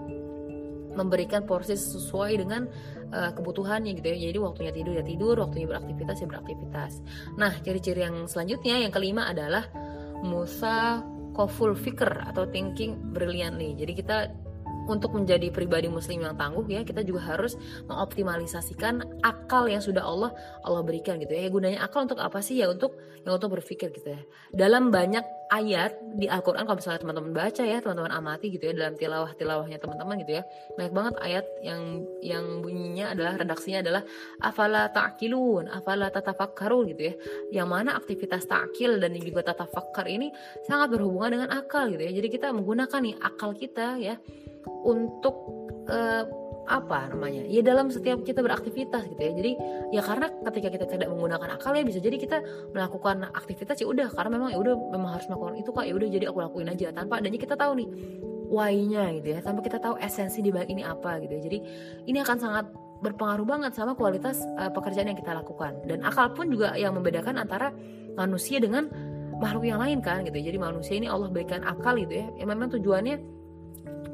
memberikan 0.94 1.46
porsi 1.46 1.74
sesuai 1.74 2.32
dengan 2.40 2.66
uh, 3.10 3.30
kebutuhannya 3.34 3.94
gitu 3.98 4.06
ya. 4.14 4.18
Jadi 4.30 4.38
waktunya 4.38 4.72
tidur 4.74 4.94
ya 4.94 5.04
tidur, 5.04 5.34
waktunya 5.38 5.66
beraktivitas 5.70 6.16
ya 6.22 6.26
beraktivitas. 6.30 6.92
Nah, 7.38 7.52
ciri-ciri 7.62 8.00
yang 8.06 8.26
selanjutnya 8.30 8.82
yang 8.82 8.92
kelima 8.94 9.26
adalah 9.28 9.66
musa 10.24 11.02
koful 11.34 11.74
fikr 11.74 12.30
atau 12.30 12.46
thinking 12.48 13.12
brilliantly. 13.12 13.74
Jadi 13.74 13.92
kita 13.98 14.43
untuk 14.86 15.16
menjadi 15.16 15.48
pribadi 15.50 15.88
muslim 15.88 16.24
yang 16.24 16.36
tangguh 16.36 16.64
ya 16.68 16.84
kita 16.84 17.00
juga 17.04 17.34
harus 17.34 17.56
mengoptimalisasikan 17.88 19.20
akal 19.24 19.68
yang 19.68 19.80
sudah 19.80 20.04
Allah 20.04 20.30
Allah 20.62 20.82
berikan 20.84 21.16
gitu 21.20 21.32
ya. 21.32 21.48
Gunanya 21.48 21.84
akal 21.84 22.04
untuk 22.04 22.20
apa 22.20 22.40
sih 22.44 22.60
ya 22.60 22.68
untuk 22.68 22.96
yang 23.24 23.40
untuk 23.40 23.56
berpikir 23.56 23.88
gitu 23.92 24.12
ya. 24.12 24.20
Dalam 24.52 24.92
banyak 24.92 25.24
ayat 25.48 25.96
di 26.16 26.28
Al-Qur'an 26.28 26.64
kalau 26.68 26.78
misalnya 26.78 27.00
teman-teman 27.00 27.32
baca 27.32 27.62
ya, 27.64 27.78
teman-teman 27.80 28.12
amati 28.12 28.46
gitu 28.52 28.64
ya 28.68 28.74
dalam 28.76 28.94
tilawah-tilawahnya 28.96 29.78
teman-teman 29.80 30.14
gitu 30.24 30.32
ya. 30.40 30.42
Banyak 30.76 30.92
banget 30.92 31.14
ayat 31.20 31.46
yang 31.64 31.82
yang 32.20 32.44
bunyinya 32.60 33.16
adalah 33.16 33.32
redaksinya 33.40 33.80
adalah 33.80 34.02
afala 34.40 34.92
ta'qilun, 34.92 35.72
afala 35.72 36.12
tatafakkarun 36.12 36.84
gitu 36.92 37.02
ya. 37.12 37.14
Yang 37.62 37.68
mana 37.68 37.90
aktivitas 37.96 38.44
ta'qil 38.44 39.00
dan 39.00 39.16
juga 39.16 39.40
tatafakkar 39.54 40.04
ini 40.10 40.28
sangat 40.68 40.92
berhubungan 40.92 41.40
dengan 41.40 41.50
akal 41.54 41.88
gitu 41.92 42.02
ya. 42.04 42.12
Jadi 42.12 42.28
kita 42.28 42.52
menggunakan 42.52 43.00
nih 43.00 43.16
akal 43.20 43.56
kita 43.56 43.96
ya 44.00 44.16
untuk 44.84 45.34
uh, 45.88 46.24
apa 46.64 47.12
namanya 47.12 47.44
ya 47.44 47.60
dalam 47.60 47.92
setiap 47.92 48.24
kita 48.24 48.40
beraktivitas 48.40 49.04
gitu 49.12 49.20
ya. 49.20 49.32
Jadi 49.36 49.52
ya 49.92 50.00
karena 50.00 50.32
ketika 50.48 50.68
kita 50.72 50.86
tidak 50.88 51.08
menggunakan 51.12 51.60
akal 51.60 51.76
ya 51.76 51.84
bisa 51.84 52.00
jadi 52.00 52.16
kita 52.16 52.40
melakukan 52.72 53.28
aktivitas 53.36 53.84
ya 53.84 53.86
udah 53.88 54.08
karena 54.16 54.30
memang 54.40 54.48
ya 54.56 54.58
udah 54.60 54.74
memang 54.96 55.10
harus 55.12 55.28
melakukan 55.28 55.60
itu 55.60 55.70
kak 55.76 55.84
ya 55.84 55.94
udah 55.94 56.08
jadi 56.08 56.24
aku 56.32 56.38
lakuin 56.40 56.68
aja 56.72 56.88
tanpa 56.96 57.20
adanya 57.20 57.36
kita 57.36 57.54
tahu 57.54 57.84
nih 57.84 57.88
why-nya 58.48 59.04
gitu 59.20 59.28
ya 59.36 59.38
tanpa 59.44 59.60
kita 59.60 59.76
tahu 59.76 60.00
esensi 60.00 60.40
di 60.40 60.48
balik 60.48 60.72
ini 60.72 60.82
apa 60.84 61.20
gitu 61.20 61.32
ya. 61.36 61.42
Jadi 61.44 61.58
ini 62.08 62.18
akan 62.24 62.36
sangat 62.40 62.64
berpengaruh 63.04 63.44
banget 63.44 63.72
sama 63.76 63.92
kualitas 63.92 64.40
uh, 64.56 64.72
pekerjaan 64.72 65.12
yang 65.12 65.18
kita 65.20 65.36
lakukan. 65.36 65.76
Dan 65.84 66.00
akal 66.00 66.32
pun 66.32 66.48
juga 66.48 66.72
yang 66.80 66.96
membedakan 66.96 67.36
antara 67.36 67.76
manusia 68.16 68.56
dengan 68.56 68.88
makhluk 69.36 69.68
yang 69.68 69.82
lain 69.82 70.00
kan 70.00 70.24
gitu 70.24 70.40
ya. 70.40 70.48
Jadi 70.48 70.58
manusia 70.60 70.94
ini 70.96 71.12
Allah 71.12 71.28
berikan 71.28 71.60
akal 71.60 72.00
gitu 72.00 72.24
ya. 72.24 72.26
Yang 72.40 72.48
memang 72.48 72.68
tujuannya 72.72 73.16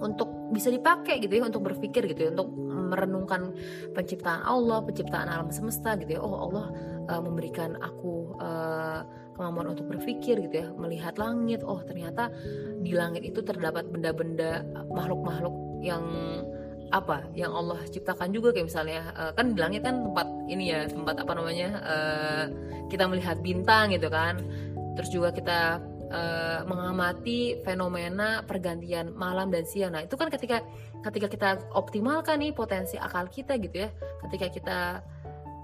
untuk 0.02 0.39
bisa 0.50 0.68
dipakai 0.68 1.22
gitu 1.22 1.40
ya 1.40 1.46
untuk 1.46 1.62
berpikir 1.62 2.10
gitu 2.10 2.28
ya 2.28 2.30
untuk 2.34 2.50
merenungkan 2.90 3.54
penciptaan 3.94 4.42
Allah 4.42 4.82
penciptaan 4.82 5.30
alam 5.30 5.48
semesta 5.54 5.94
gitu 5.96 6.18
ya. 6.18 6.20
Oh 6.20 6.50
Allah 6.50 6.74
uh, 7.06 7.22
memberikan 7.22 7.78
aku 7.78 8.34
uh, 8.42 9.06
kemampuan 9.38 9.72
untuk 9.72 9.86
berpikir 9.88 10.42
gitu 10.50 10.66
ya 10.66 10.68
melihat 10.74 11.16
langit. 11.16 11.62
Oh 11.62 11.78
ternyata 11.80 12.28
di 12.82 12.92
langit 12.92 13.22
itu 13.22 13.40
terdapat 13.46 13.86
benda-benda 13.88 14.66
makhluk-makhluk 14.90 15.54
yang 15.80 16.04
apa 16.90 17.30
yang 17.38 17.54
Allah 17.54 17.78
ciptakan 17.86 18.34
juga. 18.34 18.50
Kayak 18.50 18.66
misalnya 18.74 19.00
uh, 19.14 19.32
kan 19.32 19.54
di 19.54 19.58
langit 19.62 19.86
kan 19.86 20.02
tempat 20.02 20.26
ini 20.50 20.74
ya 20.74 20.90
tempat 20.90 21.22
apa 21.22 21.32
namanya 21.38 21.68
uh, 21.86 22.44
kita 22.90 23.06
melihat 23.06 23.38
bintang 23.38 23.94
gitu 23.94 24.10
kan. 24.10 24.42
Terus 24.98 25.10
juga 25.14 25.30
kita 25.30 25.78
uh, 26.10 26.66
mengamati 26.66 27.62
fenomena 27.62 28.42
pergantian 28.44 29.14
malam 29.14 29.48
dan 29.48 29.64
siang. 29.64 29.94
Nah, 29.94 30.04
itu 30.04 30.14
kan 30.18 30.28
ketika 30.28 30.62
ketika 31.06 31.26
kita 31.30 31.48
optimalkan 31.72 32.42
nih 32.42 32.52
potensi 32.52 33.00
akal 33.00 33.30
kita 33.30 33.56
gitu 33.62 33.86
ya. 33.86 33.88
Ketika 34.28 34.46
kita 34.52 34.78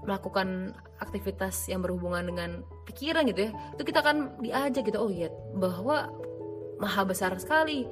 melakukan 0.07 0.71
aktivitas 1.03 1.67
yang 1.67 1.83
berhubungan 1.83 2.23
dengan 2.31 2.49
pikiran 2.87 3.27
gitu 3.27 3.47
ya. 3.47 3.51
Itu 3.75 3.83
kita 3.83 3.99
akan 4.01 4.39
diajak 4.39 4.87
gitu. 4.87 4.97
Oh 4.97 5.11
iya, 5.11 5.27
bahwa 5.53 6.07
maha 6.79 7.03
besar 7.03 7.35
sekali 7.37 7.83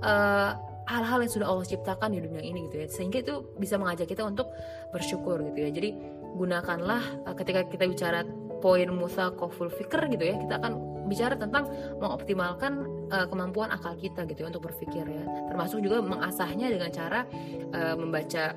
eh, 0.00 0.50
hal-hal 0.88 1.20
yang 1.20 1.32
sudah 1.32 1.46
Allah 1.52 1.68
ciptakan 1.68 2.16
di 2.16 2.24
dunia 2.24 2.40
ini 2.40 2.66
gitu 2.72 2.76
ya. 2.82 2.88
Sehingga 2.88 3.20
itu 3.20 3.44
bisa 3.60 3.76
mengajak 3.76 4.08
kita 4.08 4.24
untuk 4.24 4.48
bersyukur 4.90 5.44
gitu 5.52 5.68
ya. 5.68 5.70
Jadi 5.70 5.90
gunakanlah 6.38 7.28
uh, 7.28 7.34
ketika 7.36 7.68
kita 7.68 7.84
bicara 7.88 8.20
poin 8.58 8.88
musa 8.90 9.32
koful 9.36 9.68
fikr 9.68 10.08
gitu 10.12 10.24
ya, 10.24 10.34
kita 10.40 10.54
akan 10.60 10.87
bicara 11.08 11.34
tentang 11.34 11.66
mengoptimalkan 11.98 12.72
uh, 13.08 13.26
kemampuan 13.26 13.72
akal 13.72 13.96
kita 13.96 14.28
gitu 14.28 14.44
ya 14.44 14.48
untuk 14.52 14.68
berpikir 14.68 15.04
ya. 15.08 15.24
Termasuk 15.48 15.80
juga 15.80 16.04
mengasahnya 16.04 16.68
dengan 16.68 16.90
cara 16.92 17.24
uh, 17.72 17.96
membaca 17.96 18.54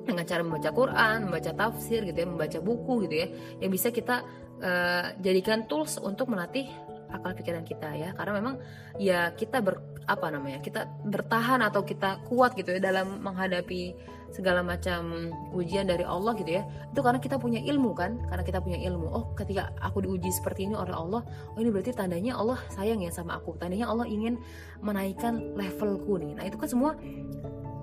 dengan 0.00 0.24
cara 0.26 0.42
membaca 0.42 0.70
Quran, 0.72 1.16
membaca 1.28 1.50
tafsir 1.54 2.02
gitu 2.08 2.18
ya, 2.24 2.28
membaca 2.28 2.58
buku 2.58 3.06
gitu 3.06 3.14
ya, 3.14 3.26
yang 3.62 3.70
bisa 3.70 3.88
kita 3.94 4.24
uh, 4.60 5.14
jadikan 5.20 5.68
tools 5.68 6.00
untuk 6.00 6.28
melatih 6.32 6.66
akal 7.10 7.34
pikiran 7.34 7.64
kita 7.66 7.90
ya. 7.94 8.10
Karena 8.14 8.32
memang 8.38 8.54
ya 8.98 9.32
kita 9.34 9.60
ber 9.64 9.99
apa 10.10 10.26
namanya 10.34 10.58
kita 10.58 10.90
bertahan 11.06 11.62
atau 11.62 11.86
kita 11.86 12.18
kuat 12.26 12.58
gitu 12.58 12.74
ya 12.74 12.82
dalam 12.82 13.22
menghadapi 13.22 13.94
segala 14.30 14.62
macam 14.62 15.30
ujian 15.54 15.86
dari 15.86 16.06
Allah 16.06 16.34
gitu 16.38 16.50
ya. 16.58 16.62
Itu 16.90 17.02
karena 17.02 17.18
kita 17.18 17.38
punya 17.38 17.62
ilmu 17.62 17.94
kan 17.94 18.18
karena 18.30 18.42
kita 18.46 18.58
punya 18.62 18.78
ilmu. 18.78 19.06
Oh 19.10 19.24
ketika 19.34 19.74
aku 19.82 20.02
diuji 20.06 20.30
seperti 20.30 20.70
ini 20.70 20.74
oleh 20.78 20.94
Allah 20.94 21.22
oh 21.26 21.58
ini 21.58 21.70
berarti 21.70 21.94
tandanya 21.94 22.38
Allah 22.38 22.58
sayang 22.74 23.02
ya 23.02 23.10
sama 23.10 23.38
aku. 23.38 23.58
Tandanya 23.58 23.90
Allah 23.90 24.06
ingin 24.06 24.38
menaikkan 24.82 25.54
levelku 25.58 26.18
nih. 26.18 26.34
Nah 26.38 26.44
itu 26.46 26.56
kan 26.58 26.68
semua 26.70 26.90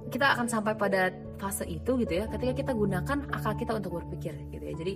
kita 0.08 0.40
akan 0.40 0.48
sampai 0.48 0.72
pada 0.80 1.12
fase 1.38 1.68
itu 1.68 2.00
gitu 2.00 2.13
ya 2.16 2.26
ketika 2.32 2.56
kita 2.56 2.72
gunakan 2.72 3.28
akal 3.30 3.54
kita 3.60 3.76
untuk 3.76 4.00
berpikir 4.00 4.34
gitu 4.52 4.63
ya. 4.63 4.74
Jadi 4.76 4.94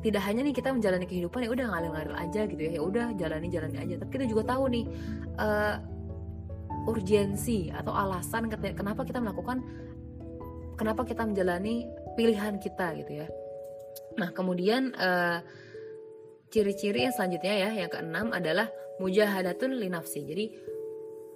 tidak 0.00 0.24
hanya 0.24 0.40
nih 0.40 0.56
kita 0.56 0.72
menjalani 0.72 1.04
kehidupan 1.04 1.44
ya 1.44 1.50
udah 1.52 1.64
ngalir-ngalir 1.68 2.16
aja 2.16 2.40
gitu 2.48 2.60
ya 2.64 2.70
ya 2.76 2.82
udah 2.82 3.06
jalani 3.20 3.52
jalani 3.52 3.76
aja. 3.76 3.94
Tapi 4.00 4.10
kita 4.10 4.24
juga 4.24 4.56
tahu 4.56 4.72
nih 4.72 4.84
uh, 5.36 5.76
urgensi 6.84 7.72
atau 7.72 7.92
alasan 7.92 8.48
kenapa 8.52 9.02
kita 9.04 9.20
melakukan 9.20 9.60
kenapa 10.76 11.06
kita 11.06 11.24
menjalani 11.24 11.86
pilihan 12.18 12.58
kita 12.58 12.94
gitu 12.98 13.24
ya. 13.24 13.28
Nah 14.18 14.30
kemudian 14.34 14.94
uh, 14.94 15.38
ciri-ciri 16.50 17.06
yang 17.06 17.14
selanjutnya 17.14 17.54
ya 17.66 17.70
yang 17.74 17.90
keenam 17.90 18.30
adalah 18.30 18.70
mujahadatun 19.02 19.74
linafsi. 19.78 20.22
Jadi 20.22 20.46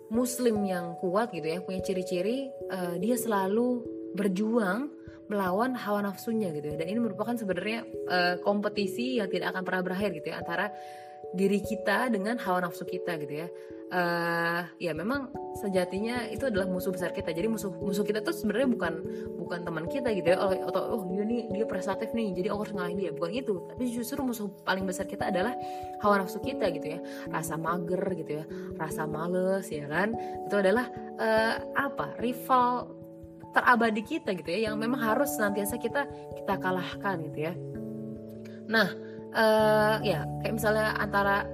muslim 0.09 0.65
yang 0.65 0.97
kuat 0.99 1.33
gitu 1.37 1.45
ya 1.45 1.61
punya 1.61 1.81
ciri-ciri 1.85 2.49
uh, 2.73 2.97
dia 2.97 3.17
selalu 3.19 3.85
berjuang 4.17 4.89
melawan 5.29 5.77
hawa 5.77 6.09
nafsunya 6.09 6.51
gitu 6.57 6.73
ya. 6.73 6.77
Dan 6.81 6.89
ini 6.89 7.01
merupakan 7.01 7.37
sebenarnya 7.37 7.85
uh, 8.09 8.35
kompetisi 8.41 9.21
yang 9.21 9.29
tidak 9.29 9.55
akan 9.55 9.63
pernah 9.63 9.83
berakhir 9.85 10.11
gitu 10.17 10.33
ya 10.33 10.41
antara 10.41 10.73
diri 11.37 11.61
kita 11.61 12.09
dengan 12.09 12.41
hawa 12.41 12.69
nafsu 12.69 12.89
kita 12.89 13.21
gitu 13.21 13.45
ya. 13.45 13.49
Uh, 13.89 14.69
ya 14.77 14.93
memang 14.93 15.33
sejatinya 15.57 16.29
itu 16.29 16.45
adalah 16.45 16.69
musuh 16.69 16.93
besar 16.93 17.13
kita. 17.13 17.33
Jadi 17.33 17.49
musuh 17.49 17.73
musuh 17.73 18.05
kita 18.05 18.21
tuh 18.21 18.37
sebenarnya 18.37 18.69
bukan 18.69 18.93
bukan 19.37 19.65
teman 19.65 19.85
kita 19.89 20.13
gitu 20.13 20.33
ya. 20.33 20.37
Atau 20.41 20.81
oh 20.81 21.03
dia 21.09 21.25
nih 21.25 21.49
dia 21.53 21.65
prestatif 21.65 22.13
nih 22.13 22.37
jadi 22.37 22.53
aku 22.53 22.69
harus 22.69 22.75
ngalahin 22.77 23.01
dia. 23.01 23.13
Bukan 23.13 23.33
itu 23.33 23.65
tapi 23.69 23.89
justru 23.89 24.21
musuh 24.21 24.49
paling 24.65 24.85
besar 24.85 25.09
kita 25.09 25.29
adalah 25.33 25.57
hawa 26.05 26.25
nafsu 26.25 26.41
kita 26.41 26.69
gitu 26.73 26.97
ya. 26.97 27.01
Rasa 27.33 27.57
mager 27.57 28.01
gitu 28.17 28.33
ya. 28.41 28.45
Rasa 28.77 29.09
males 29.09 29.69
ya 29.69 29.85
kan? 29.89 30.13
Itu 30.49 30.61
adalah 30.61 30.89
uh, 31.17 31.57
apa? 31.77 32.17
Rival 32.21 32.98
terabadi 33.53 34.03
kita 34.05 34.37
gitu 34.37 34.49
ya 34.53 34.71
yang 34.71 34.77
memang 34.77 35.01
harus 35.01 35.35
senantiasa 35.35 35.81
kita 35.81 36.05
kita 36.37 36.55
kalahkan 36.61 37.17
gitu 37.31 37.39
ya. 37.49 37.53
Nah 38.69 38.89
uh, 39.33 39.97
ya 40.05 40.25
kayak 40.45 40.55
misalnya 40.55 40.97
antara 41.01 41.49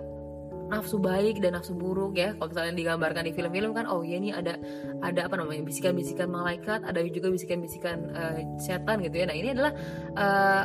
nafsu 0.65 0.97
baik 0.97 1.45
dan 1.45 1.55
nafsu 1.61 1.77
buruk 1.77 2.17
ya 2.17 2.33
kalau 2.41 2.49
misalnya 2.49 2.75
digambarkan 2.75 3.29
di 3.29 3.33
film-film 3.37 3.77
kan 3.77 3.85
oh 3.85 4.01
ya 4.01 4.17
ini 4.17 4.33
ada 4.33 4.57
ada 5.05 5.29
apa 5.29 5.37
namanya 5.37 5.61
bisikan-bisikan 5.69 6.33
malaikat 6.33 6.81
ada 6.89 7.05
juga 7.05 7.29
bisikan-bisikan 7.29 7.99
uh, 8.17 8.39
setan 8.59 9.05
gitu 9.05 9.23
ya. 9.23 9.25
Nah 9.29 9.37
ini 9.37 9.49
adalah 9.53 9.73
uh, 10.17 10.65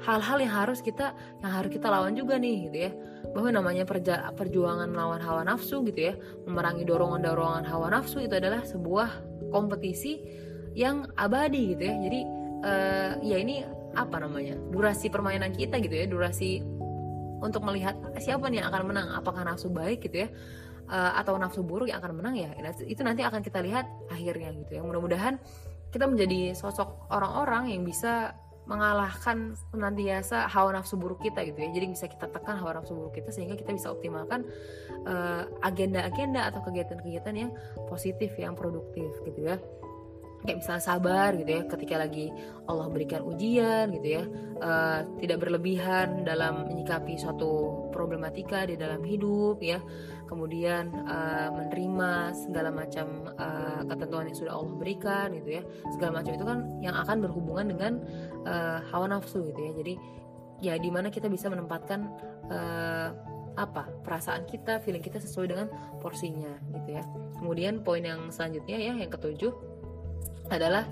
hal-hal 0.00 0.38
yang 0.40 0.52
harus 0.52 0.80
kita 0.80 1.12
yang 1.44 1.52
harus 1.52 1.70
kita 1.72 1.88
lawan 1.88 2.16
juga 2.16 2.36
nih 2.36 2.68
gitu 2.68 2.78
ya. 2.88 2.92
Bahwa 3.30 3.48
namanya 3.54 3.84
perja, 3.86 4.34
perjuangan 4.34 4.90
melawan 4.90 5.22
hawa 5.22 5.46
nafsu 5.46 5.86
gitu 5.86 6.10
ya 6.10 6.14
memerangi 6.44 6.82
dorongan-dorongan 6.82 7.62
hawa 7.62 7.86
nafsu 7.94 8.26
itu 8.26 8.34
adalah 8.34 8.64
sebuah 8.66 9.08
kompetisi 9.54 10.20
yang 10.74 11.10
abadi 11.18 11.74
gitu 11.74 11.82
ya. 11.86 11.94
Jadi 11.98 12.20
uh, 12.62 13.12
ya 13.24 13.36
ini 13.40 13.64
apa 13.90 14.22
namanya 14.22 14.54
durasi 14.70 15.10
permainan 15.10 15.50
kita 15.50 15.82
gitu 15.82 15.94
ya 15.94 16.06
durasi 16.06 16.62
untuk 17.40 17.64
melihat 17.64 17.96
siapa 18.20 18.46
nih 18.46 18.62
yang 18.62 18.68
akan 18.70 18.82
menang. 18.90 19.08
Apakah 19.16 19.42
nafsu 19.42 19.72
baik 19.72 20.06
gitu 20.06 20.26
ya 20.26 20.28
uh, 20.90 21.12
atau 21.18 21.38
nafsu 21.38 21.62
buruk 21.62 21.88
yang 21.88 22.02
akan 22.02 22.20
menang 22.20 22.34
ya 22.36 22.50
itu 22.84 23.00
nanti 23.02 23.22
akan 23.24 23.40
kita 23.40 23.62
lihat 23.62 23.86
akhirnya 24.10 24.54
gitu 24.66 24.78
ya. 24.78 24.82
Mudah-mudahan 24.84 25.38
kita 25.90 26.06
menjadi 26.06 26.54
sosok 26.54 27.10
orang-orang 27.10 27.74
yang 27.74 27.82
bisa 27.82 28.34
mengalahkan 28.70 29.58
senantiasa 29.74 30.46
hawa 30.46 30.78
nafsu 30.78 30.94
buruk 30.94 31.18
kita 31.26 31.42
gitu 31.42 31.58
ya. 31.58 31.74
Jadi 31.74 31.86
bisa 31.90 32.06
kita 32.06 32.30
tekan 32.30 32.54
hawa 32.54 32.78
nafsu 32.78 32.94
buruk 32.94 33.18
kita 33.18 33.34
sehingga 33.34 33.58
kita 33.58 33.74
bisa 33.74 33.90
optimalkan 33.90 34.46
agenda 34.46 35.10
eh, 35.10 35.44
agenda-agenda 35.66 36.40
atau 36.54 36.60
kegiatan-kegiatan 36.62 37.34
yang 37.34 37.50
positif 37.90 38.30
yang 38.38 38.54
produktif 38.54 39.10
gitu 39.26 39.42
ya 39.42 39.58
kayak 40.44 40.64
misalnya 40.64 40.82
sabar 40.82 41.36
gitu 41.36 41.50
ya 41.52 41.62
ketika 41.68 41.94
lagi 42.00 42.32
Allah 42.64 42.86
berikan 42.88 43.20
ujian 43.24 43.92
gitu 43.92 44.08
ya 44.20 44.22
uh, 44.60 45.04
tidak 45.20 45.44
berlebihan 45.44 46.24
dalam 46.24 46.68
menyikapi 46.70 47.20
suatu 47.20 47.84
problematika 47.92 48.64
di 48.64 48.80
dalam 48.80 49.04
hidup 49.04 49.60
ya 49.60 49.82
kemudian 50.30 50.94
uh, 51.10 51.50
menerima 51.50 52.30
segala 52.38 52.70
macam 52.70 53.26
uh, 53.34 53.82
ketentuan 53.82 54.30
yang 54.30 54.38
sudah 54.38 54.54
Allah 54.54 54.74
berikan 54.78 55.34
gitu 55.34 55.58
ya 55.58 55.62
segala 55.90 56.22
macam 56.22 56.32
itu 56.38 56.46
kan 56.46 56.58
yang 56.78 56.94
akan 56.94 57.16
berhubungan 57.18 57.66
dengan 57.66 57.92
uh, 58.46 58.78
hawa 58.94 59.10
nafsu 59.10 59.42
gitu 59.50 59.58
ya. 59.58 59.72
Jadi 59.74 59.94
ya 60.62 60.74
di 60.78 60.86
mana 60.94 61.10
kita 61.10 61.26
bisa 61.26 61.50
menempatkan 61.50 62.06
uh, 62.46 63.10
apa 63.58 63.90
perasaan 64.06 64.46
kita 64.46 64.78
feeling 64.86 65.02
kita 65.02 65.18
sesuai 65.18 65.50
dengan 65.50 65.66
porsinya 65.98 66.54
gitu 66.78 66.94
ya. 66.94 67.02
Kemudian 67.42 67.82
poin 67.82 68.06
yang 68.06 68.30
selanjutnya 68.30 68.78
ya 68.78 68.94
yang 68.94 69.10
ketujuh 69.10 69.50
adalah 70.50 70.84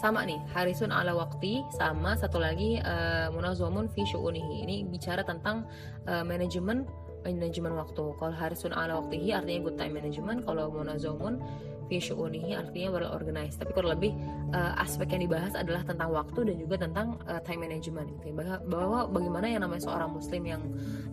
sama 0.00 0.24
nih 0.24 0.40
harisun 0.56 0.88
ala 0.88 1.12
waktu 1.12 1.62
sama 1.76 2.16
satu 2.16 2.40
lagi 2.40 2.80
uh, 2.80 3.28
munazamun 3.30 3.92
fi 3.92 4.02
syu'unihi. 4.08 4.64
Ini 4.64 4.76
bicara 4.88 5.20
tentang 5.22 5.68
uh, 6.08 6.24
manajemen 6.24 6.88
manajemen 7.22 7.76
waktu. 7.78 8.02
Kalau 8.18 8.34
harisun 8.34 8.72
ala 8.74 8.98
waktihi 8.98 9.30
artinya 9.36 9.60
good 9.62 9.76
time 9.78 9.94
management 9.94 10.48
kalau 10.48 10.72
munazamun 10.72 11.38
fi 11.86 12.00
syu'unihi 12.00 12.56
artinya 12.56 12.88
well 12.98 13.12
organized 13.12 13.60
tapi 13.60 13.76
kurang 13.76 14.00
lebih 14.00 14.16
uh, 14.56 14.80
aspek 14.80 15.12
yang 15.12 15.28
dibahas 15.28 15.52
adalah 15.52 15.84
tentang 15.84 16.08
waktu 16.10 16.40
dan 16.50 16.56
juga 16.56 16.74
tentang 16.80 17.20
uh, 17.28 17.38
time 17.44 17.68
management 17.68 18.10
gitu 18.18 18.32
ya. 18.32 18.58
Bahwa 18.64 19.06
bagaimana 19.06 19.46
yang 19.46 19.62
namanya 19.62 19.86
seorang 19.86 20.10
muslim 20.10 20.42
yang 20.48 20.62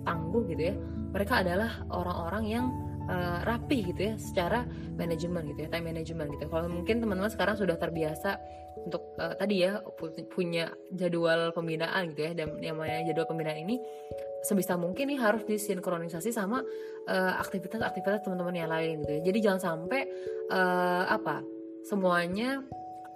tangguh 0.07 0.47
gitu 0.49 0.71
ya 0.71 0.75
mereka 1.13 1.41
adalah 1.43 1.83
orang-orang 1.89 2.43
yang 2.47 2.65
uh, 3.09 3.39
rapi 3.43 3.89
gitu 3.89 4.13
ya 4.13 4.15
secara 4.21 4.63
manajemen 4.95 5.49
gitu 5.49 5.65
ya 5.65 5.69
time 5.73 5.89
management 5.89 6.29
gitu. 6.37 6.45
Kalau 6.47 6.69
mungkin 6.69 7.01
teman-teman 7.01 7.31
sekarang 7.33 7.57
sudah 7.57 7.75
terbiasa 7.75 8.37
untuk 8.85 9.17
uh, 9.17 9.35
tadi 9.35 9.65
ya 9.65 9.81
punya 10.31 10.71
jadwal 10.93 11.51
pembinaan 11.51 12.13
gitu 12.13 12.29
ya 12.29 12.31
dan 12.37 12.61
yang 12.61 12.77
namanya 12.77 13.09
jadwal 13.09 13.27
pembinaan 13.27 13.65
ini 13.65 13.81
sebisa 14.45 14.79
mungkin 14.79 15.11
nih 15.11 15.19
harus 15.19 15.43
disinkronisasi 15.43 16.31
sama 16.31 16.63
uh, 17.09 17.33
aktivitas-aktivitas 17.43 18.23
teman-teman 18.23 18.55
yang 18.55 18.71
lain 18.71 19.03
gitu 19.03 19.11
ya. 19.19 19.21
Jadi 19.25 19.37
jangan 19.43 19.61
sampai 19.61 20.07
uh, 20.53 21.03
apa 21.09 21.43
semuanya 21.83 22.63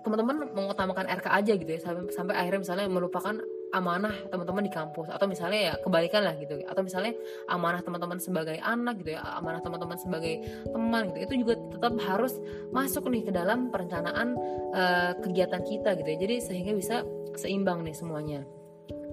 teman-teman 0.03 0.51
mengutamakan 0.51 1.07
RK 1.07 1.27
aja 1.31 1.53
gitu 1.55 1.71
ya 1.71 1.79
sampai 1.79 2.11
sampai 2.11 2.35
akhirnya 2.35 2.59
misalnya 2.67 2.85
melupakan 2.91 3.39
amanah 3.73 4.13
teman-teman 4.29 4.63
di 4.63 4.71
kampus. 4.71 5.09
Atau 5.09 5.25
misalnya 5.25 5.59
ya 5.59 5.73
kebalikan 5.81 6.21
lah 6.21 6.37
gitu. 6.37 6.61
Atau 6.69 6.85
misalnya 6.85 7.17
amanah 7.49 7.81
teman-teman 7.81 8.21
sebagai 8.21 8.61
anak 8.61 9.01
gitu 9.01 9.17
ya 9.17 9.21
amanah 9.41 9.59
teman-teman 9.65 9.97
sebagai 9.97 10.39
teman 10.69 11.09
gitu. 11.11 11.19
Itu 11.25 11.33
juga 11.41 11.53
tetap 11.73 11.93
harus 12.05 12.37
masuk 12.69 13.09
nih 13.09 13.25
ke 13.27 13.31
dalam 13.33 13.73
perencanaan 13.73 14.37
uh, 14.71 15.11
kegiatan 15.19 15.61
kita 15.65 15.97
gitu 15.97 16.07
ya. 16.07 16.17
Jadi 16.21 16.35
sehingga 16.39 16.71
bisa 16.77 16.95
seimbang 17.33 17.81
nih 17.81 17.97
semuanya. 17.97 18.45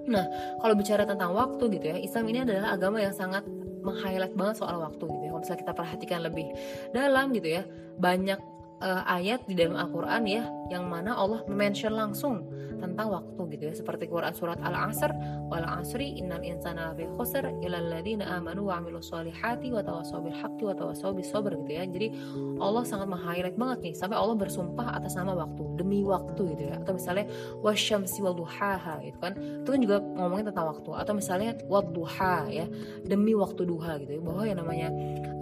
Nah 0.04 0.28
kalau 0.60 0.76
bicara 0.76 1.08
tentang 1.08 1.32
waktu 1.32 1.80
gitu 1.80 1.86
ya 1.90 1.96
Islam 1.96 2.24
ini 2.28 2.38
adalah 2.44 2.76
agama 2.76 3.00
yang 3.00 3.16
sangat 3.16 3.48
meng-highlight 3.80 4.36
banget 4.36 4.60
soal 4.60 4.76
waktu 4.84 5.00
gitu 5.08 5.22
ya. 5.24 5.30
Kalau 5.32 5.40
misalnya 5.40 5.60
kita 5.64 5.72
perhatikan 5.72 6.20
lebih 6.20 6.46
dalam 6.92 7.32
gitu 7.32 7.48
ya 7.48 7.62
banyak 7.96 8.49
uh, 8.80 9.02
ayat 9.06 9.44
di 9.46 9.54
dalam 9.54 9.76
Al-Quran 9.76 10.22
ya 10.26 10.42
yang 10.72 10.88
mana 10.88 11.14
Allah 11.14 11.44
mention 11.46 11.94
langsung 11.94 12.48
tentang 12.80 13.12
waktu 13.12 13.40
gitu 13.54 13.62
ya 13.68 13.74
seperti 13.76 14.08
Quran 14.08 14.32
surat 14.32 14.56
Al-Asr 14.64 15.12
wal 15.52 15.68
asri 15.68 16.16
innal 16.16 16.40
insana 16.40 16.90
lafi 16.90 17.04
khusr 17.14 17.44
illal 17.60 17.92
ladzina 17.92 18.40
amanu 18.40 18.72
wa 18.72 18.80
amilus 18.80 19.12
solihati 19.12 19.68
wa 19.70 19.84
tawassaw 19.84 20.24
bil 20.24 20.32
haqqi 20.32 20.64
wa 20.64 20.72
tawassaw 20.72 21.12
bis 21.12 21.28
sabr 21.28 21.52
gitu 21.60 21.72
ya. 21.76 21.84
Jadi 21.84 22.08
Allah 22.56 22.82
sangat 22.88 23.06
meng-highlight 23.12 23.60
banget 23.60 23.78
nih 23.84 23.94
sampai 23.94 24.16
Allah 24.16 24.36
bersumpah 24.40 24.96
atas 24.96 25.14
nama 25.14 25.36
waktu 25.36 25.62
demi 25.76 26.00
waktu 26.02 26.56
gitu 26.56 26.62
ya. 26.72 26.80
Atau 26.80 26.96
misalnya 26.96 27.28
wasyamsi 27.60 28.18
wal 28.24 28.34
duhaha 28.34 29.04
gitu 29.04 29.18
kan. 29.20 29.36
Itu 29.36 29.68
kan 29.68 29.80
juga 29.84 29.96
ngomongin 30.00 30.48
tentang 30.48 30.66
waktu 30.72 30.90
atau 30.96 31.12
misalnya 31.12 31.50
wadduha 31.68 32.48
ya 32.48 32.66
demi 33.04 33.36
waktu 33.36 33.68
duha 33.68 34.00
gitu 34.00 34.16
ya 34.16 34.20
bahwa 34.24 34.42
yang 34.48 34.58
namanya 34.58 34.88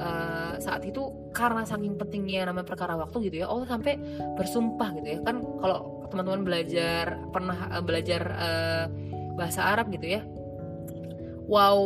uh, 0.02 0.54
saat 0.58 0.82
itu 0.82 1.06
karena 1.32 1.62
saking 1.64 2.00
pentingnya 2.00 2.48
namanya 2.48 2.66
perkara 2.66 2.96
waktu 2.96 3.30
gitu 3.30 3.44
ya 3.44 3.46
Allah 3.48 3.68
sampai 3.68 3.96
bersumpah 4.34 4.88
gitu 5.00 5.08
ya. 5.08 5.18
Kan 5.22 5.44
kalau 5.60 6.08
teman-teman 6.08 6.42
belajar 6.44 7.20
pernah 7.30 7.58
uh, 7.68 7.84
belajar 7.84 8.22
uh, 8.36 8.84
bahasa 9.36 9.60
Arab 9.70 9.92
gitu 9.92 10.18
ya 10.18 10.22
wow 11.48 11.80